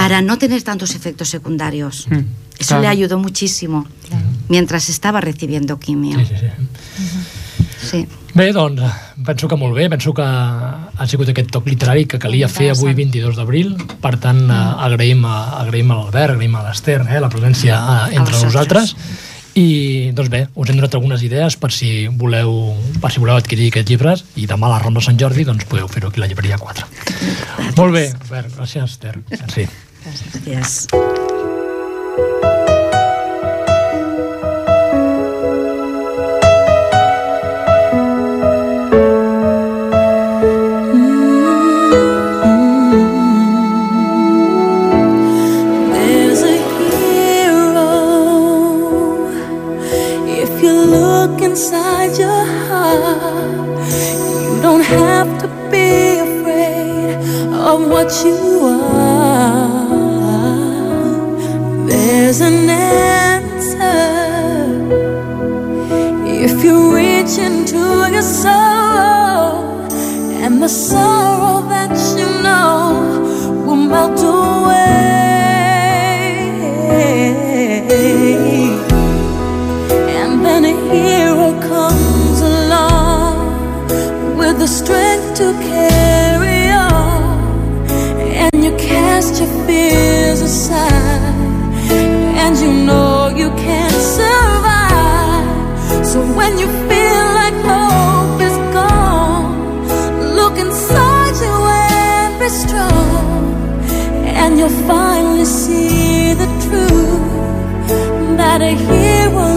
[0.00, 2.06] para no tener tantos efectos secundarios.
[2.08, 2.24] Mm,
[2.58, 2.82] Eso claro.
[2.82, 3.86] le ayudó muchísimo.
[4.48, 6.18] Mientras estaba recibiendo quimio.
[6.18, 7.06] Sí, sí, sí.
[7.90, 8.08] Sí.
[8.34, 8.80] Bé, doncs,
[9.26, 12.94] penso que molt bé, penso que ha sigut aquest toc literari que calia fer avui
[12.94, 17.32] 22 d'abril, per tant eh, agraïm, a, agraïm a l'Albert, agraïm a l'Ester, eh, la
[17.32, 18.94] presència eh, entre vosaltres.
[18.94, 22.54] nosaltres, i doncs bé, us hem donat algunes idees per si voleu,
[23.02, 25.90] per si voleu adquirir aquests llibres i demà a la Rambla Sant Jordi doncs podeu
[25.90, 26.86] fer-ho aquí a la llibreria 4.
[27.76, 29.18] Molt bé, Albert, gràcies Esther.
[29.50, 29.66] Sí.
[50.90, 53.78] Look inside your heart.
[54.42, 57.16] You don't have to be afraid
[57.52, 58.49] of what you
[66.42, 69.60] if you reach into your soul
[70.42, 74.78] and the sorrow that you know will melt away.
[80.18, 83.36] And then a hero comes along
[84.38, 87.86] with the strength to carry on,
[88.44, 90.09] and you cast your fears
[102.50, 103.54] strong,
[104.40, 107.28] and you'll finally see the truth.
[108.38, 109.49] That a hero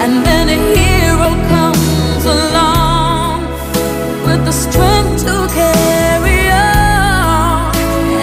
[0.00, 3.44] And then a hero comes along
[4.24, 6.48] with the strength to carry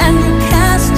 [0.02, 0.18] and
[0.50, 0.98] cast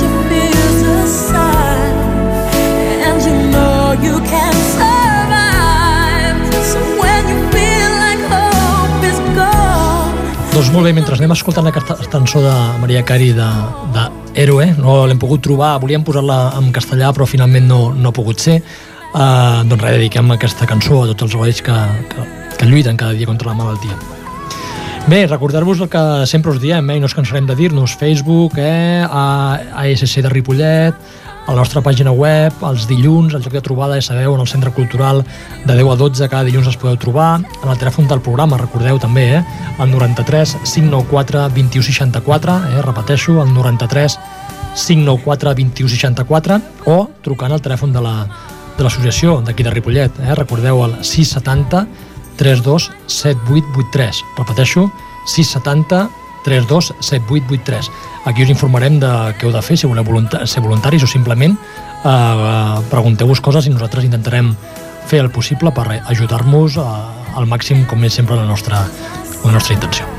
[3.27, 6.39] and know you can survive.
[6.63, 10.15] So when you feel like hope is gone.
[10.53, 13.49] Doncs molt bé, mentre anem escoltant aquesta cançó de Maria Cari de,
[13.97, 14.05] de
[14.39, 18.39] Héroe, no l'hem pogut trobar, volíem posar-la en castellà però finalment no, no ha pogut
[18.39, 18.61] ser,
[19.13, 21.77] uh, doncs res, dediquem aquesta cançó a tots els herois que,
[22.13, 23.97] que, que lluiten cada dia contra la malaltia.
[25.09, 28.59] Bé, recordar-vos el que sempre us diem, eh, i no ens cansarem de dir-nos, Facebook,
[28.61, 30.93] eh, a ASC de Ripollet,
[31.47, 34.47] a la nostra pàgina web, els dilluns, el joc de trobada, ja sabeu, en el
[34.47, 35.23] Centre Cultural,
[35.65, 38.99] de 10 a 12, cada dilluns es podeu trobar, en el telèfon del programa, recordeu
[39.01, 39.43] també, eh,
[39.79, 44.19] el 93 594 2164, eh, repeteixo, el 93
[44.75, 48.15] 594 2164, o trucant al telèfon de la
[48.79, 51.85] de l'associació d'aquí de Ripollet, eh, recordeu el 670
[52.39, 54.87] 32 7883, repeteixo,
[55.27, 56.07] 670
[56.45, 57.91] 32 7883.
[58.25, 61.57] Aquí us informarem de què heu de fer, si voleu volunta ser voluntaris o simplement
[61.57, 64.55] eh, pregunteu-vos coses i nosaltres intentarem
[65.09, 66.87] fer el possible per ajudar-nos eh,
[67.35, 68.85] al màxim, com és sempre la nostra,
[69.43, 70.18] la nostra intenció.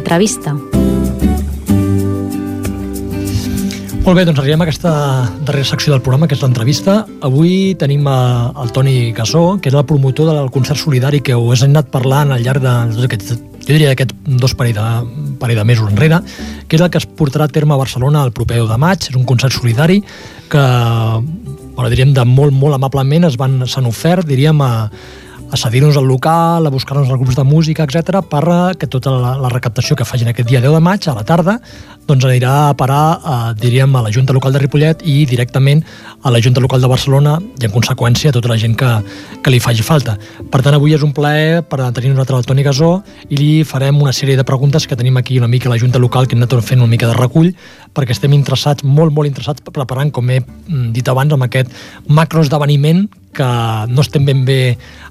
[0.00, 0.56] L'entrevista.
[4.00, 4.92] Molt bé, doncs arribem a aquesta
[5.44, 7.04] darrera secció del programa, que és l'entrevista.
[7.26, 11.60] Avui tenim a, el Toni Gasó, que és el promotor del concert solidari que us
[11.62, 12.74] he anat parlant al llarg de
[13.12, 14.86] tots jo diria aquests dos parell de,
[15.38, 16.22] parell de mesos enrere,
[16.66, 19.04] que és el que es portarà a terme a Barcelona el proper 10 de maig.
[19.12, 20.00] És un concert solidari
[20.50, 20.64] que,
[21.76, 24.88] bueno, diríem, de molt, molt amablement es van s'han ofert, diríem, a,
[25.50, 29.34] a cedir-nos al local, a buscar-nos els grups de música, etc per que tota la,
[29.40, 31.58] la recaptació que facin aquest dia 10 de maig, a la tarda,
[32.10, 35.82] doncs anirà a parar, a, diríem, a la Junta Local de Ripollet i directament
[36.22, 38.90] a la Junta Local de Barcelona i, en conseqüència, a tota la gent que,
[39.42, 40.16] que li faci falta.
[40.50, 42.90] Per tant, avui és un plaer per tenir nosaltres el Toni Gasó
[43.28, 46.02] i li farem una sèrie de preguntes que tenim aquí una mica a la Junta
[46.02, 47.52] Local, que hem anat fent una mica de recull,
[47.94, 51.70] perquè estem interessats, molt, molt interessats, preparant, com he mm, dit abans, amb aquest
[52.08, 53.48] macro esdeveniment que
[53.88, 54.60] no estem ben bé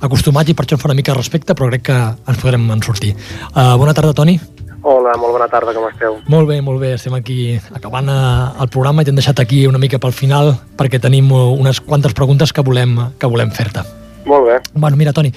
[0.02, 2.70] acostumats i per això em fa una mica de respecte, però crec que ens podrem
[2.72, 3.14] en sortir.
[3.54, 4.40] Uh, bona tarda, Toni.
[4.80, 6.20] Hola, molt bona tarda, com esteu?
[6.32, 9.82] Molt bé, molt bé, estem aquí acabant uh, el programa i t'hem deixat aquí una
[9.82, 13.84] mica pel final perquè tenim unes quantes preguntes que volem, que volem fer-te.
[14.30, 14.60] Molt bé.
[14.74, 15.32] Bueno, mira, Toni,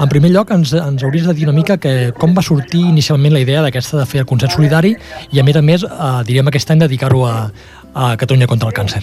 [0.00, 3.34] en primer lloc ens, ens hauries de dir una mica que com va sortir inicialment
[3.34, 6.48] la idea d'aquesta de fer el concert solidari i, a més a més, eh, diríem
[6.48, 7.34] aquest any dedicar-ho a,
[7.94, 9.00] a Catalunya contra el càncer?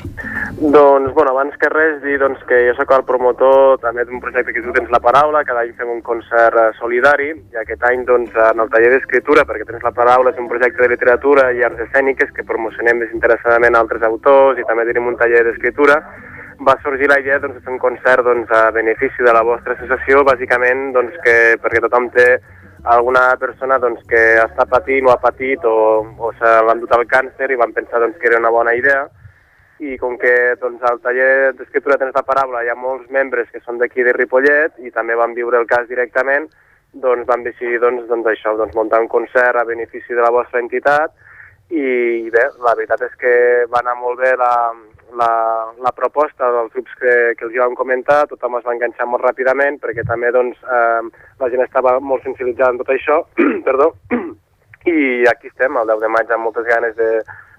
[0.59, 4.53] Doncs, bueno, abans que res, dir doncs, que jo sóc el promotor també d'un projecte
[4.53, 8.05] que tu tens la paraula, cada any fem un concert eh, solidari, i aquest any,
[8.07, 11.65] doncs, en el taller d'escriptura, perquè tens la paraula, és un projecte de literatura i
[11.65, 15.99] arts escèniques que promocionem desinteressadament altres autors i també tenim un taller d'escriptura,
[16.65, 19.75] va sorgir la idea doncs, de fer un concert doncs, a benefici de la vostra
[19.75, 22.27] associació, bàsicament doncs, que, perquè tothom té
[22.85, 27.05] alguna persona doncs, que està patint o ha patit o, o se l'ha endut el
[27.09, 29.05] càncer i van pensar doncs, que era una bona idea.
[29.83, 33.59] I com que doncs, al taller d'escriptura tens la paraula hi ha molts membres que
[33.65, 36.47] són d'aquí de Ripollet i també van viure el cas directament,
[36.93, 40.61] doncs vam decidir doncs, doncs això, doncs, muntar un concert a benefici de la vostra
[40.63, 41.11] entitat.
[41.73, 43.33] I bé, la veritat és que
[43.73, 44.51] va anar molt bé la,
[45.19, 45.31] la,
[45.83, 49.23] la proposta dels grups que, que els hi vam comentar, tothom es va enganxar molt
[49.25, 51.01] ràpidament perquè també doncs, eh,
[51.41, 53.21] la gent estava molt sensibilitzada en tot això,
[53.67, 53.91] perdó,
[54.95, 57.09] i aquí estem, el 10 de maig amb moltes ganes de,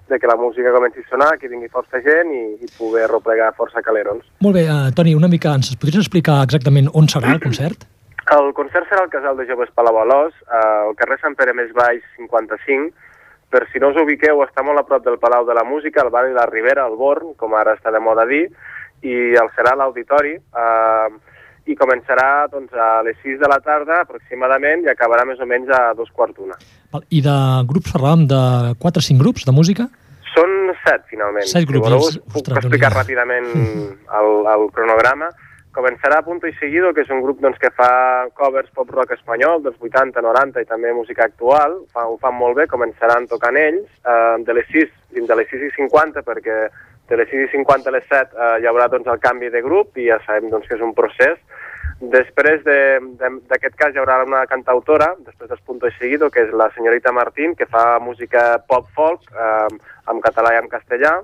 [0.07, 3.51] de que la música comenci a sonar, que vingui força gent i, i poder replegar
[3.57, 4.25] força calerons.
[4.45, 7.87] Molt bé, uh, Toni, una mica ens podries explicar exactament on serà el concert?
[8.35, 12.91] El concert serà al Casal de Joves Palabolós, al carrer Sant Pere Més Baix 55,
[13.49, 16.11] per si no us ubiqueu, està molt a prop del Palau de la Música, al
[16.11, 18.45] barri de la Ribera, al Born, com ara està de moda dir,
[19.05, 21.35] i el serà l'auditori, eh,
[21.67, 25.71] i començarà doncs, a les 6 de la tarda aproximadament i acabarà més o menys
[25.75, 26.55] a dos quarts d'una.
[27.11, 28.41] I de grups parlàvem de
[28.79, 29.87] 4 o 5 grups de música?
[30.33, 31.47] Són 7, finalment.
[31.49, 31.87] 7 grups.
[31.87, 33.01] Si voleu, us puc Ostres, explicar Déu-n'hi-do.
[33.01, 33.47] ràpidament
[34.19, 35.29] el, el cronograma.
[35.77, 39.59] Començarà a Punto y Seguido, que és un grup doncs, que fa covers pop-rock espanyol
[39.61, 41.75] dels 80, 90 i també música actual.
[41.93, 43.85] Fa, ho fan molt bé, començaran tocant ells.
[44.01, 46.57] Eh, de les 6, fins a les 6 i 50, perquè
[47.11, 49.61] de les 6 i 50 a les 7 eh, hi haurà doncs, el canvi de
[49.61, 51.37] grup i ja sabem doncs, que és un procés.
[52.01, 55.61] Després de- de- d'aquest cas hi haurà una cantautora, després dels
[55.93, 59.67] y Seguido, que és la senyorita Martín, que fa música pop-folk eh,
[60.09, 61.19] en català i en castellà.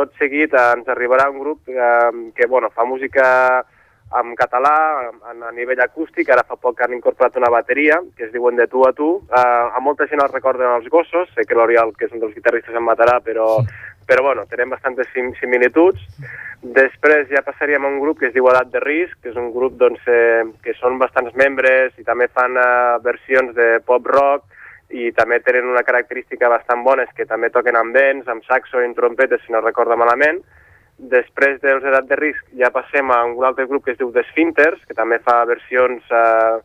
[0.00, 3.26] Tot seguit eh, ens arribarà un grup eh, que bueno, fa música
[4.20, 4.72] en català,
[5.06, 8.56] a, a nivell acústic, ara fa poc que han incorporat una bateria, que es diuen
[8.56, 9.10] de tu a tu.
[9.28, 12.32] Eh, a molta gent els recorden els gossos, sé que l'Oriol, que és un dels
[12.34, 13.58] guitarristes, em matarà, però,
[14.08, 16.00] però bueno, tenim bastantes sim similituds.
[16.80, 19.52] Després ja passaríem a un grup que es diu Edat de Risc, que és un
[19.52, 24.48] grup doncs, eh, que són bastants membres i també fan eh, versions de pop-rock
[24.90, 28.80] i també tenen una característica bastant bona, és que també toquen amb vents, amb saxo
[28.80, 30.42] i amb trompetes, si no recordo malament.
[31.12, 34.26] Després dels Edat de Risc ja passem a un altre grup que es diu The
[34.32, 36.58] Sphincters, que també fa versions eh,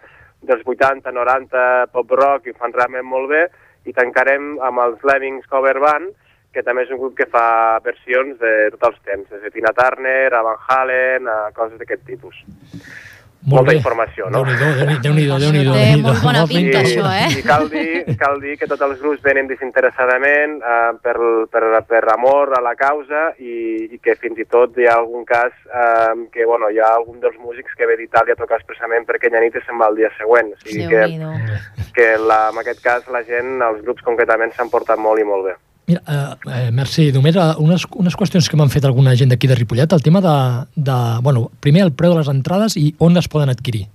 [0.43, 3.45] dels 80, 90, pop-rock i fan realment molt bé,
[3.85, 6.11] i tancarem amb els Lemmings Cover Band,
[6.55, 9.73] que també és un grup que fa versions de tots els temps, des de Tina
[9.75, 12.39] Turner, a Van Halen, a coses d'aquest tipus.
[13.45, 13.77] Molt Molta bé.
[13.77, 14.39] informació, no?
[14.41, 15.73] Déu-n'hi-do, Déu-n'hi-do, Déu-n'hi-do.
[15.73, 16.07] té Déu-n'hi-do.
[16.07, 17.27] molt bona pinta, això, eh?
[17.37, 21.13] I cal dir, cal dir que tots els grups venen desinteressadament eh, per,
[21.53, 25.25] per, per amor a la causa i, i que fins i tot hi ha algun
[25.29, 29.05] cas eh, que bueno, hi ha algun dels músics que ve d'Itàlia a tocar expressament
[29.05, 30.49] per aquella nit i se'n va el dia següent.
[30.55, 31.05] O sigui que,
[31.93, 35.45] que la, en aquest cas la gent, els grups concretament s'han portat molt i molt
[35.51, 35.55] bé.
[35.87, 37.11] Mira, eh, eh, merci.
[37.13, 39.91] Només eh, unes, unes qüestions que m'han fet alguna gent d'aquí de Ripollet.
[39.93, 40.37] El tema de,
[40.75, 40.97] de...
[41.21, 43.85] Bueno, primer el preu de les entrades i on les poden adquirir.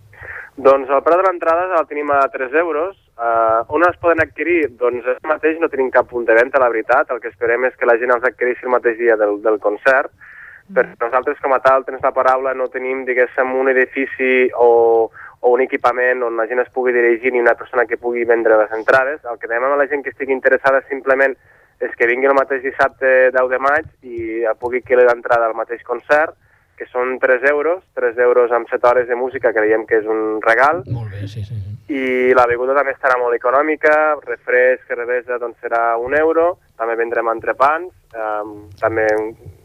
[0.60, 2.96] Doncs el preu de l'entrada el tenim a 3 euros.
[3.20, 4.70] Uh, on es poden adquirir?
[4.80, 7.10] Doncs ara mateix no tenim cap punt de venda, la veritat.
[7.10, 10.12] El que esperem és que la gent els adquireixi el mateix dia del, del concert.
[10.70, 15.10] Perquè nosaltres, com a tal, tens la paraula, no tenim, diguéssim, un edifici o,
[15.40, 18.60] o un equipament on la gent es pugui dirigir i una persona que pugui vendre
[18.60, 19.24] les entrades.
[19.26, 21.34] El que demanem a la gent que estigui interessada simplement
[21.80, 25.82] és que vingui el mateix dissabte 10 de maig i pugui adquirir l'entrada al mateix
[25.86, 26.36] concert,
[26.80, 30.40] que són 3 euros, 3 euros amb 7 hores de música, creiem que és un
[30.40, 31.56] regal, Molt bé, sí, sí.
[31.58, 31.74] sí.
[31.92, 33.92] i la beguda també estarà molt econòmica,
[34.24, 39.04] refresc, cervesa, doncs serà un euro, també vendrem entrepans, um, també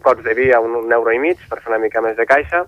[0.03, 2.27] cots de vi a un, un euro i mig per fer una mica més de
[2.27, 2.65] caixa,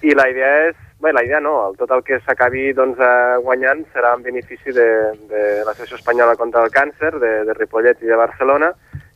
[0.00, 3.36] i la idea és, bé, la idea no, el, tot el que s'acabi doncs, eh,
[3.44, 4.88] guanyant serà en benefici de,
[5.30, 8.72] de l'Associació Espanyola contra el Càncer, de, de Ripollet i de Barcelona,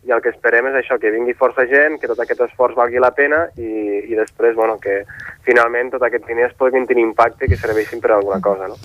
[0.07, 3.01] i el que esperem és això, que vingui força gent, que tot aquest esforç valgui
[3.03, 5.03] la pena i, i després, bueno, que
[5.45, 8.78] finalment tot aquest diners puguin tenir impacte i que serveixin per a alguna cosa, no?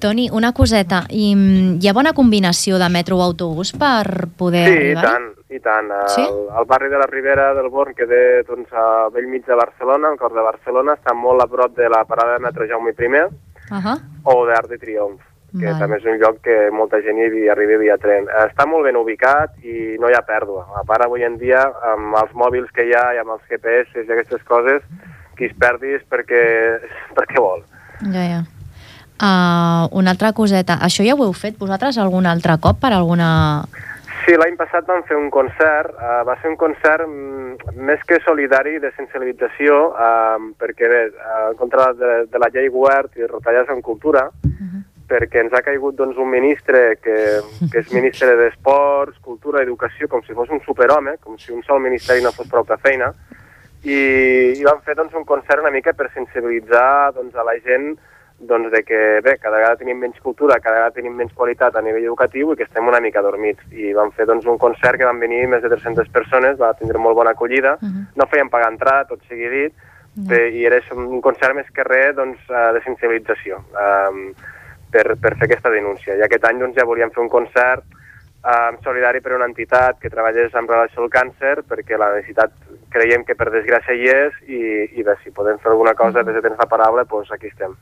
[0.00, 1.04] Toni, una coseta.
[1.08, 5.04] I, mm, hi ha bona combinació de metro o autobús per poder Sí, arribar?
[5.04, 5.90] tant, i tant.
[6.12, 6.22] Sí?
[6.22, 9.58] El, el barri de la Ribera del Born, que té doncs, a vell mig de
[9.58, 12.94] Barcelona, al cor de Barcelona, està molt a prop de la parada de metro Jaume
[12.98, 13.12] I
[13.70, 13.98] Uh -huh.
[14.24, 15.22] o d'Arc de Triomf,
[15.58, 15.78] que Val.
[15.78, 18.26] també és un lloc que molta gent hi arriba via tren.
[18.26, 20.66] Està molt ben ubicat i no hi ha pèrdua.
[20.76, 23.96] A part, avui en dia, amb els mòbils que hi ha i amb els GPS
[23.96, 24.82] i aquestes coses,
[25.36, 26.42] qui es perdi és perquè,
[27.16, 27.64] perquè vol.
[28.12, 28.42] Ja, ja.
[29.14, 30.74] Uh, una altra coseta.
[30.82, 33.64] Això ja ho heu fet vosaltres algun altre cop per alguna...
[34.24, 38.16] Sí, l'any passat vam fer un concert, uh, va ser un concert mm, més que
[38.24, 43.74] solidari de sensibilització, uh, perquè bé, uh, contra de, de la llei Guert i retallades
[43.74, 44.30] en cultura,
[45.08, 47.16] perquè ens ha caigut doncs, un ministre que,
[47.70, 51.82] que és ministre d'Esports, Cultura Educació, com si fos un superhome, com si un sol
[51.84, 53.12] ministeri no fos prou de feina,
[53.84, 53.98] i,
[54.56, 57.92] i vam fer doncs, un concert una mica per sensibilitzar doncs, a la gent
[58.46, 61.82] doncs, de que bé, cada vegada tenim menys cultura, cada vegada tenim menys qualitat a
[61.82, 63.64] nivell educatiu i que estem una mica dormits.
[63.72, 66.98] I vam fer doncs, un concert que van venir més de 300 persones, va tindre
[66.98, 68.06] molt bona acollida, uh -huh.
[68.14, 70.52] no feien pagar entrada, tot sigui dit, uh -huh.
[70.52, 74.32] i era un concert més que res doncs, eh, de sensibilització um,
[74.90, 76.14] per, per fer aquesta denúncia.
[76.14, 77.84] I aquest any doncs, ja volíem fer un concert
[78.44, 82.52] um, solidari per a una entitat que treballés en relació al càncer, perquè la necessitat
[82.94, 84.62] creiem que per desgràcia hi és i,
[85.00, 87.74] i bé, si podem fer alguna cosa des de tens la paraula, doncs aquí estem.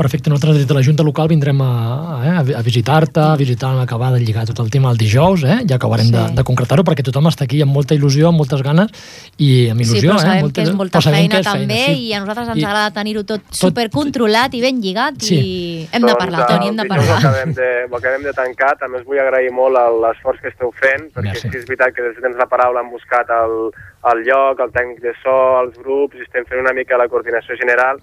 [0.00, 4.08] Perfecte, nosaltres des de la Junta Local vindrem a, eh, a visitar-te, a visitar l'acabar
[4.14, 5.58] de lligar tot el tema el dijous, eh?
[5.68, 6.14] ja acabarem sí.
[6.14, 8.88] de, de concretar-ho, perquè tothom està aquí amb molta il·lusió, amb moltes ganes
[9.36, 10.00] i amb il·lusió.
[10.00, 10.44] sí, però sabem eh?
[10.46, 12.06] molta, que és molta feina és també sí.
[12.06, 15.36] i a nosaltres ens I- agrada tenir-ho tot, supercontrolat i ben lligat Sí.
[15.36, 17.18] i hem de parlar, Doncs, Toni, hem de dijous Ho parlar.
[17.20, 18.70] acabem de, ho acabem de tancar.
[18.80, 21.52] També us vull agrair molt l'esforç que esteu fent, perquè Merci.
[21.52, 23.68] és veritat que des de tens la paraula hem buscat el,
[24.14, 27.52] el lloc, el tècnic de so, els grups, i estem fent una mica la coordinació
[27.60, 28.00] general,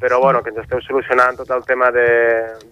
[0.00, 2.06] però bueno, que ens esteu solucionant tot el tema de,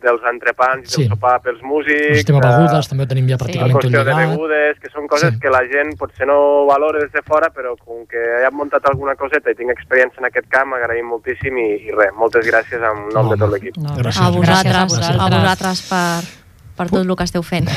[0.02, 1.02] dels entrepans i Sí.
[1.02, 2.18] del sopar pels músics.
[2.18, 4.30] El tema begudes també ho tenim ja la pràcticament tot qüestió de lligat.
[4.32, 5.40] begudes, que són coses Sí.
[5.40, 9.14] que la gent potser no valora des de fora, però com que he muntat alguna
[9.14, 13.08] coseta i tinc experiència en aquest camp, agraïm moltíssim i, i res, moltes gràcies en
[13.12, 13.76] nom de tot l'equip.
[13.76, 14.20] No, Gràcies.
[14.24, 15.40] A vosaltres, Gràcies a a vosaltres.
[15.42, 16.47] vosaltres per,
[16.78, 17.66] per tot el que esteu fent.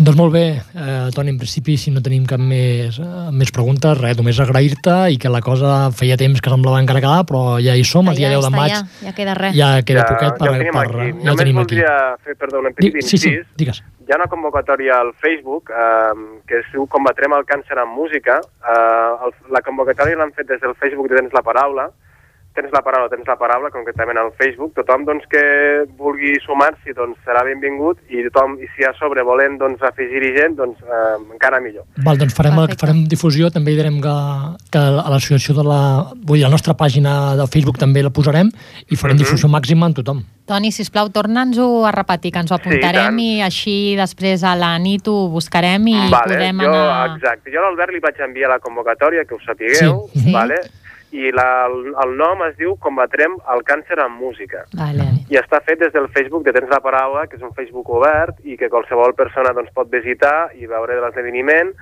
[0.00, 0.42] Doncs molt bé,
[0.72, 4.94] eh, Toni, en principi, si no tenim cap més, eh, més preguntes, res, només agrair-te
[5.12, 8.16] i que la cosa feia temps que semblava encara quedar, però ja hi som, el
[8.16, 8.80] dia 10 de maig, ja,
[9.10, 9.54] ja queda res.
[9.58, 10.48] ja queda poquet per...
[10.48, 11.10] ja ho tenim per, aquí.
[11.10, 11.76] ja Només tenim aquí.
[11.76, 11.94] voldria
[12.24, 13.46] fer, perdó, un Di- petit Sí, sí, incís.
[13.60, 13.82] digues.
[14.08, 18.40] Hi ha una convocatòria al Facebook eh, que es diu Combatrem el càncer amb música.
[18.40, 21.90] Eh, el, la convocatòria l'han fet des del Facebook de Tens la Paraula.
[22.60, 24.74] Tens la paraula, tens la paraula, concretament al Facebook.
[24.76, 25.40] Tothom doncs, que
[25.96, 30.58] vulgui sumar-s'hi doncs, serà benvingut i tothom, i si a sobre volem doncs, afegir-hi gent,
[30.58, 31.86] doncs eh, encara millor.
[32.04, 32.84] Val, doncs farem, Perfecte.
[32.84, 34.12] farem difusió, també direm que,
[34.70, 35.80] que a l'associació de la...
[36.20, 38.52] Vull dir, la nostra pàgina de Facebook també la posarem
[38.90, 39.24] i farem Mhm.
[39.24, 40.20] difusió màxima en tothom.
[40.50, 43.20] Toni, sisplau, torna'ns-ho a repetir, que ens ho apuntarem tant.
[43.20, 47.16] i així després a la nit ho buscarem i vale, podem jo, anar...
[47.16, 50.20] Exacte, jo a l'Albert li vaig enviar la convocatòria, que ho sapigueu, Sí.
[50.26, 50.32] Sí.
[51.12, 54.64] I la, el, el nom es diu Combatrem el càncer amb música.
[54.78, 55.08] Vale.
[55.30, 58.38] i està fet des del Facebook de Tens la Paraula, que és un Facebook obert
[58.44, 61.72] i que qualsevol persona doncs, pot visitar i veure de l'esdeveniment,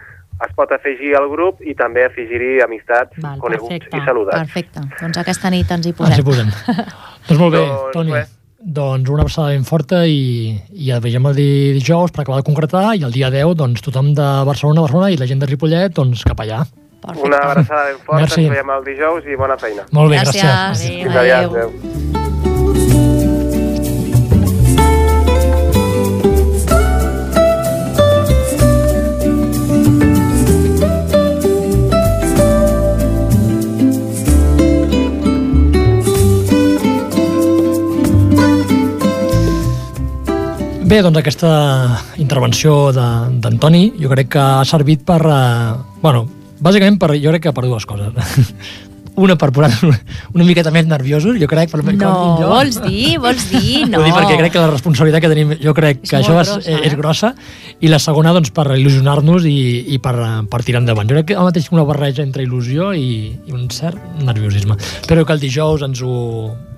[0.47, 3.97] es pot afegir al grup i també afegir-hi amistats, Val, coneguts perfecte.
[3.97, 4.39] i saludats.
[4.39, 4.81] Perfecte.
[5.01, 6.51] Doncs aquesta nit ens hi Ens hi posem.
[6.53, 6.85] posem.
[7.29, 8.13] doncs molt bé, Doncs Toni.
[8.13, 8.35] res.
[8.59, 12.47] Doncs una abraçada ben forta i, i el veiem el di- dijous per acabar de
[12.49, 15.95] concretar i el dia 10 doncs, tothom de Barcelona, Barcelona i la gent de Ripollet
[15.95, 16.65] doncs, cap allà.
[17.01, 17.27] Perfecte.
[17.29, 18.41] Una abraçada ben forta, Merci.
[18.45, 19.85] ens veiem el dijous i bona feina.
[19.93, 20.43] Molt bé, Gràcies.
[20.43, 20.91] gràcies.
[20.91, 21.05] Adéu.
[21.05, 22.89] Fins aviat, adéu.
[40.89, 41.49] Bé, doncs aquesta
[42.17, 45.21] intervenció de- d'Antoni jo crec que ha servit per...
[45.21, 46.23] Eh, bueno,
[46.61, 48.13] bàsicament per, jo crec que per dues coses.
[49.19, 52.49] una per posar una, miqueta més nerviosos, jo crec, per No, jo.
[52.53, 54.01] vols dir, vols dir, no.
[54.01, 56.47] Ho dic perquè crec que la responsabilitat que tenim, jo crec És que això molt
[56.47, 56.99] és, grossa, és eh?
[57.01, 57.33] grossa,
[57.81, 59.59] i la segona, doncs, per il·lusionar-nos i,
[59.97, 60.15] i per,
[60.51, 61.11] per tirar endavant.
[61.11, 63.11] Jo crec que el mateix una barreja entre il·lusió i,
[63.49, 64.79] i un cert nerviosisme.
[65.03, 66.17] Espero que el dijous ens ho,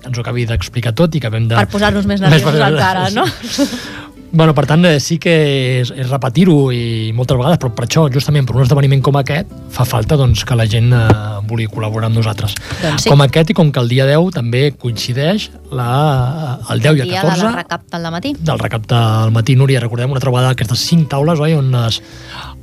[0.01, 1.59] ens ho acabi d'explicar tot i que acabem de...
[1.61, 3.27] Per posar-nos més nerviosos encara, no?
[4.31, 5.31] Bueno, per tant, eh, sí que
[5.81, 9.49] és, és repetir-ho i moltes vegades, però per això, justament per un esdeveniment com aquest,
[9.75, 11.01] fa falta doncs, que la gent eh,
[11.49, 12.53] vulgui col·laborar amb nosaltres.
[12.79, 13.11] Doncs sí.
[13.11, 17.11] Com aquest i com que el dia 10 també coincideix la, el 10 i el
[17.11, 18.31] dia 14 de la recapta al matí.
[18.39, 21.57] del recapte al matí, Núria, recordem una trobada d'aquestes cinc taules, oi?
[21.59, 21.99] On les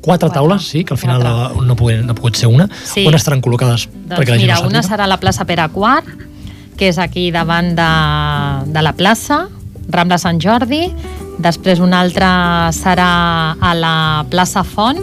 [0.01, 3.05] quatre taules, sí, que al final eh, no, pogut, no ha pogut ser una, Sí.
[3.07, 3.91] on estaran col·locades?
[3.93, 6.17] Doncs la gent mira, una serà a la plaça Pere IV,
[6.81, 7.93] que és aquí davant de,
[8.73, 9.49] de la plaça,
[9.93, 10.87] Rambla Sant Jordi.
[11.39, 14.99] Després una altra serà a la plaça Font.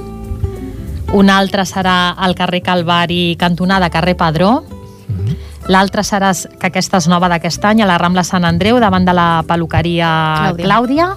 [1.16, 4.64] Una altra serà al carrer Calvari, cantonada carrer Padró.
[5.08, 5.36] Mhm.
[5.68, 9.14] L'altra serà, que aquesta és nova d'aquest any, a la Rambla Sant Andreu, davant de
[9.14, 10.10] la peluqueria
[10.54, 10.66] Clàudia.
[10.66, 11.08] Clàudia.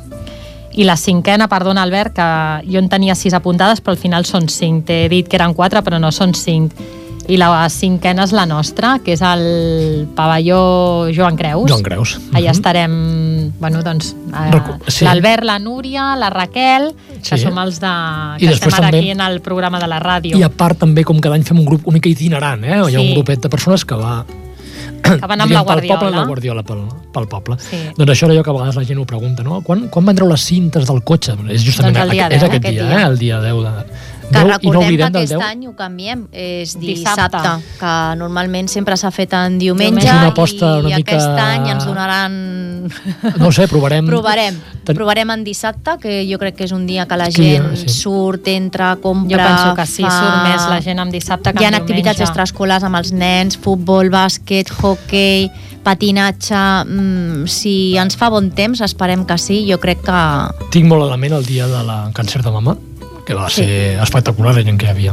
[0.73, 4.49] I la cinquena, perdona Albert, que jo en tenia sis apuntades, però al final són
[4.49, 4.87] cinc.
[4.87, 6.73] T'he dit que eren quatre, però no són cinc.
[7.29, 11.69] I la cinquena és la nostra, que és el pavelló Joan Creus.
[11.71, 12.15] Joan Creus.
[12.33, 12.57] Allà Mhm.
[12.57, 15.05] estarem, bueno, doncs, eh, sí.
[15.05, 17.45] l'Albert, la Núria, la Raquel, que Sí.
[17.45, 20.01] som els de, I que després estem ara també- aquí en el programa de la
[20.01, 20.39] ràdio.
[20.39, 22.69] I a part també, com cada any fem un grup una mica itinerant, eh?
[22.89, 23.13] Hi ha un Sí.
[23.15, 24.25] grupet de persones que va
[25.03, 26.17] que van amb la diríem, pel poble, Guardiola.
[26.17, 26.79] la Guardiola pel,
[27.13, 27.57] pel poble.
[27.59, 27.77] Sí.
[27.97, 29.61] Doncs això era allò que a vegades la gent ho pregunta, no?
[29.63, 31.35] Quan, quan vendreu les cintes del cotxe?
[31.51, 33.01] És justament Doncs dia aqu- és 10, aquest aquest dia, dia.
[33.01, 33.07] eh?
[33.07, 33.71] El dia 10 de...
[34.29, 35.43] Que 10, i no recordem oblidem que aquest 10.
[35.47, 37.39] any ho canviem, és Dissabte.
[37.39, 41.71] dissabte, que normalment sempre s'ha fet en diumenge, una aposta i una mica- aquest any
[41.73, 42.35] ens donaran...
[43.39, 44.07] No ho sé, provarem...
[44.09, 44.57] Provarem.
[44.85, 47.77] Ten- Provarem en dissabte, que jo crec que és un dia que la gent ja,
[47.77, 47.89] sí.
[47.93, 49.37] surt, entra, compra...
[49.37, 50.13] Jo penso que sí, fa...
[50.13, 54.09] surt més la gent amb dissabte que Hi ha activitats extraescolars amb els nens, futbol,
[54.13, 55.51] bàsquet, hockey,
[55.85, 56.61] patinatge...
[56.89, 59.63] Mm, si ens fa bon temps, esperem que sí.
[59.71, 60.21] Jo crec que...
[60.73, 62.77] Tinc molt a la ment el dia de la càncer de mama,
[63.29, 63.61] que va Sí.
[63.63, 65.13] ser espectacular la gent que hi havia.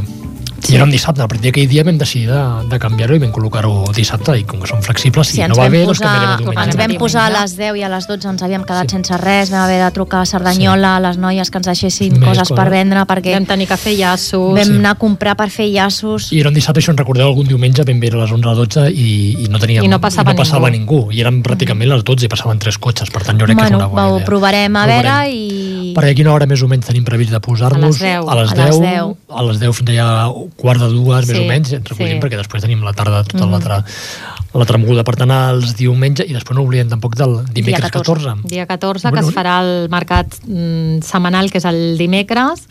[0.68, 2.40] I era un dissabte, a partir d'aquell dia vam decidir de,
[2.70, 5.68] de canviar-ho i vam col·locar-ho dissabte i com que som flexibles, si, Sí, no va
[5.68, 6.64] bé, doncs posar, canviarem a diumenge.
[6.66, 8.96] ens vam posar a les 10 i a les 12 ens havíem quedat Sí.
[8.96, 12.28] sense res, vam haver de trucar a Cerdanyola a les noies que ens deixessin Més
[12.28, 14.54] coses per vendre perquè Vam tenir que fer llaços.
[14.56, 14.72] vam Sí.
[14.80, 17.84] anar a comprar per fer llaços I era un dissabte, això en recordeu, algun diumenge
[17.84, 20.00] ben bé era a les 11 a les 12 i, i no teníem, I no
[20.00, 21.12] passava i no passava ningú.
[21.12, 23.70] I eren pràcticament les 12 i passaven tres cotxes, per tant jo crec que és
[23.70, 24.26] bueno, una bona ho idea.
[24.26, 25.92] provarem a veure i...
[25.94, 27.84] Per a quina hora més o menys tenim previst de posar-nos?
[27.84, 28.28] A les 10.
[28.28, 29.16] A les A 10, les 10.
[29.30, 32.22] a les 10 fins allà quart de dues, més Sí, o menys, ens recollim, sí.
[32.22, 33.50] perquè després tenim la tarda tota Mhm.
[33.52, 33.84] l'altra
[34.54, 35.04] l'altra moguda.
[35.04, 38.24] Per tant, els diumenge, i després no oblidem tampoc del dimecres 14.
[38.30, 38.48] 14.
[38.48, 42.66] Dia 14, Bueno, que es farà el mercat mm, setmanal, que és el dimecres.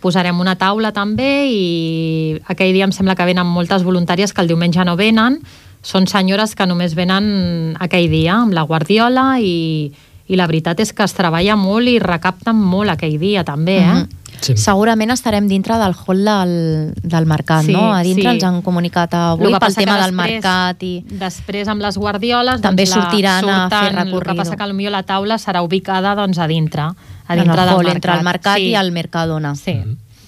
[0.00, 4.48] Posarem una taula també i aquell dia em sembla que venen moltes voluntàries que el
[4.48, 5.40] diumenge no venen.
[5.82, 9.92] Són senyores que només venen aquell dia amb la guardiola i,
[10.26, 13.94] i la veritat és que es treballa molt i recapten molt aquell dia també, eh?
[13.94, 14.08] Mhm.
[14.42, 14.56] Sí.
[14.58, 17.92] Segurament estarem dintre del hall del, del mercat, Sí, no?
[17.94, 18.34] A dintre sí.
[18.34, 20.92] ens han comunicat avui pel tema que del després- mercat i...
[21.20, 22.60] Després, amb les guardioles...
[22.60, 24.36] També doncs, la- sortiran a fer surten, El que recorrido.
[24.42, 26.94] passa que potser la taula serà ubicada doncs, a dintre, a
[27.36, 27.94] en dintre el del hall, mercat.
[27.94, 28.66] entre el mercat sí.
[28.70, 29.54] i el Mercadona.
[29.54, 29.76] Sí.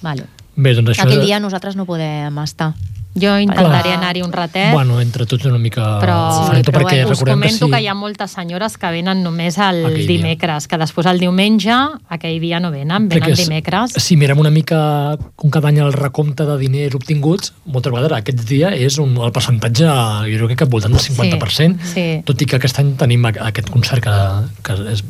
[0.01, 0.25] Vale.
[0.55, 1.03] Bé, doncs això...
[1.09, 2.73] Aquell dia nosaltres no podem estar.
[3.15, 6.17] Jo intentaré anar-hi un ratet, Bueno, entre tots una mica però,
[6.59, 7.85] tot però perquè us comento que que, sí.
[7.85, 10.07] hi ha moltes senyores que venen només el Aquell dia.
[10.17, 11.77] dimecres, que després el diumenge,
[12.09, 13.93] aquell dia no venen, Crec venen que és- dimecres.
[14.03, 18.43] Si mirem una mica com cada any el recompte de diners obtinguts, moltes vegades aquest
[18.49, 22.23] dia és un, el percentatge, jo crec que al voltant del 50%, sí.
[22.25, 24.17] tot i que aquest any tenim aquest concert que,
[24.63, 25.05] que és,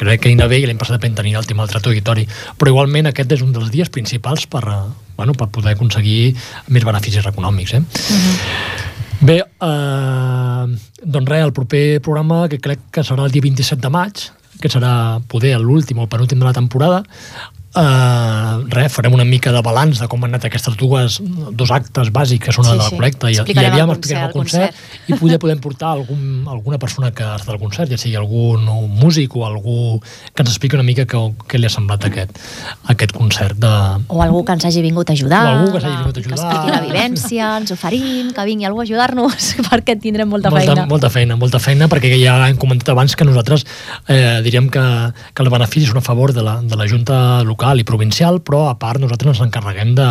[0.00, 2.72] crec que hi bé i l'any passat vam tenir el tema del Teatre Auditori, però
[2.72, 4.64] igualment aquest és un dels dies principals per,
[5.20, 6.32] bueno, per poder aconseguir
[6.72, 7.76] més beneficis econòmics.
[7.76, 7.82] Eh?
[9.20, 10.64] Bé, eh,
[11.04, 14.70] doncs res, el proper programa, que crec que serà el dia 27 de maig, que
[14.72, 17.02] serà poder l'últim o el penúltim de la temporada,
[17.76, 21.18] eh, res, farem una mica de balanç de com han anat aquestes dues
[21.56, 22.96] dos actes bàsics que són Sí, el de la sí.
[22.98, 26.78] col·lecta i, i aviam el explicarem el concert, concert, i poder podem portar algun, alguna
[26.82, 28.64] persona que està al concert, ja sigui algun
[29.00, 30.00] músic o algú
[30.34, 32.38] que ens expliqui una mica què, què li ha semblat aquest,
[32.90, 33.72] aquest concert de,
[34.08, 35.44] O algú que ens hagi vingut a ajudar.
[35.46, 38.66] o algú que s'hagi vingut a que ajudar expliqui la vivència, ens oferim, que vingui
[38.66, 40.86] algú a ajudar-nos, perquè tindrem molta, molta, feina.
[40.90, 43.64] molta feina, molta feina, perquè ja hem comentat abans que nosaltres
[44.08, 44.82] eh, diríem que,
[45.34, 48.62] que els beneficis són a favor de la, de la Junta local i provincial, però
[48.70, 50.06] a part nosaltres ens encarreguem de,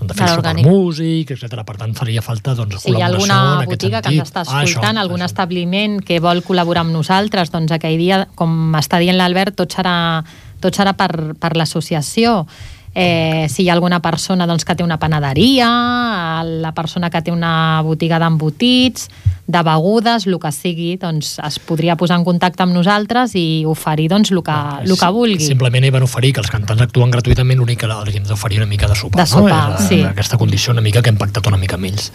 [0.00, 0.66] de fer l'orgànic.
[0.66, 1.62] músic, etc.
[1.64, 4.20] Per tant, faria falta doncs, Si hi ha col·laboració alguna botiga que sentit.
[4.20, 5.30] ens està Ah, això, escoltant, algun això.
[5.30, 10.24] establiment que vol col·laborar amb nosaltres, doncs aquell dia, com està dient l'Albert, tot serà,
[10.60, 12.46] tot serà per, per l'associació.
[12.94, 15.68] Eh, si hi ha alguna persona doncs, que té una panaderia,
[16.44, 19.08] la persona que té una botiga d'embotits,
[19.50, 24.08] de begudes, el que sigui, doncs es podria posar en contacte amb nosaltres i oferir
[24.12, 25.46] doncs, el, que, el que vulgui.
[25.46, 28.70] Simplement hi van oferir que els cantants actuen gratuïtament, l'únic que els hem d'oferir una
[28.70, 29.22] mica de sopar.
[29.22, 29.80] De sopar, no?
[29.80, 30.02] És, sí.
[30.06, 32.10] Aquesta condició una mica que hem pactat una mica amb ells.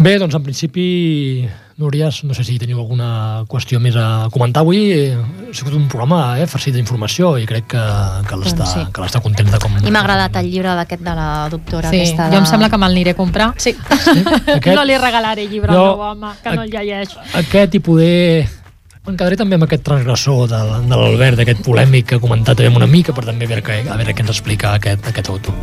[0.00, 1.46] Bé, doncs en principi,
[1.76, 4.78] Núria, no sé si teniu alguna qüestió més a comentar avui.
[4.92, 5.16] Eh,
[5.50, 7.80] Ha sigut un programa eh, farcit d'informació i crec que,
[8.28, 8.84] que l'està Doncs sí.
[8.94, 9.74] que l'està content de com...
[9.82, 12.28] I m'ha agradat el llibre d'aquest de la doctora Sí, aquesta.
[12.30, 12.36] De...
[12.36, 13.50] jo em sembla que me'l aniré a comprar.
[13.60, 13.74] Sí.
[14.56, 17.16] Aquest- No li regalaré llibre Jo- al meu home, que no el llegeix.
[17.42, 18.48] Aquest i poder...
[19.08, 22.76] Em quedaré també amb aquest transgressor de, de l'Albert, aquest polèmic que ha comentat també
[22.76, 25.56] una mica, per també a veure, què, a veure què ens explica aquest, aquest autor.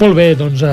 [0.00, 0.72] Molt bé, doncs eh,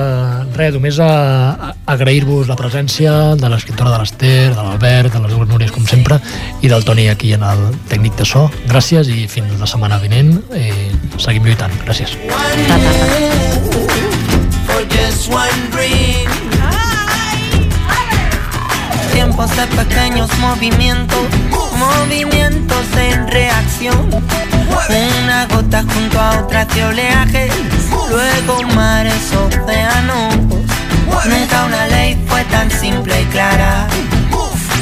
[0.58, 1.06] res, només a,
[1.54, 5.86] a, agrair-vos la presència de l'escriptora de l'Ester, de l'Albert, de les dues Núries, com
[5.86, 6.18] sempre,
[6.58, 7.62] i del Toni aquí en el
[7.92, 8.48] tècnic de so.
[8.66, 10.34] Gràcies i fins la setmana vinent.
[10.58, 10.90] Eh,
[11.22, 11.70] seguim lluitant.
[11.86, 12.18] Gràcies.
[14.66, 16.35] for just one dream.
[19.36, 21.18] Tiempos de pequeños movimientos,
[21.76, 24.08] movimientos en reacción.
[25.24, 27.50] Una gota junto a otra de oleaje,
[28.08, 30.36] luego mares, océanos.
[31.26, 33.86] Nunca una ley fue tan simple y clara.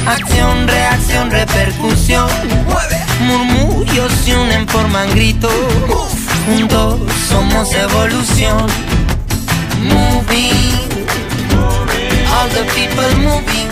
[0.07, 2.29] Acción, reacción, repercusión.
[3.19, 5.51] Murmullos se unen, forman gritos.
[6.45, 8.67] Juntos somos evolución.
[13.21, 13.64] Moving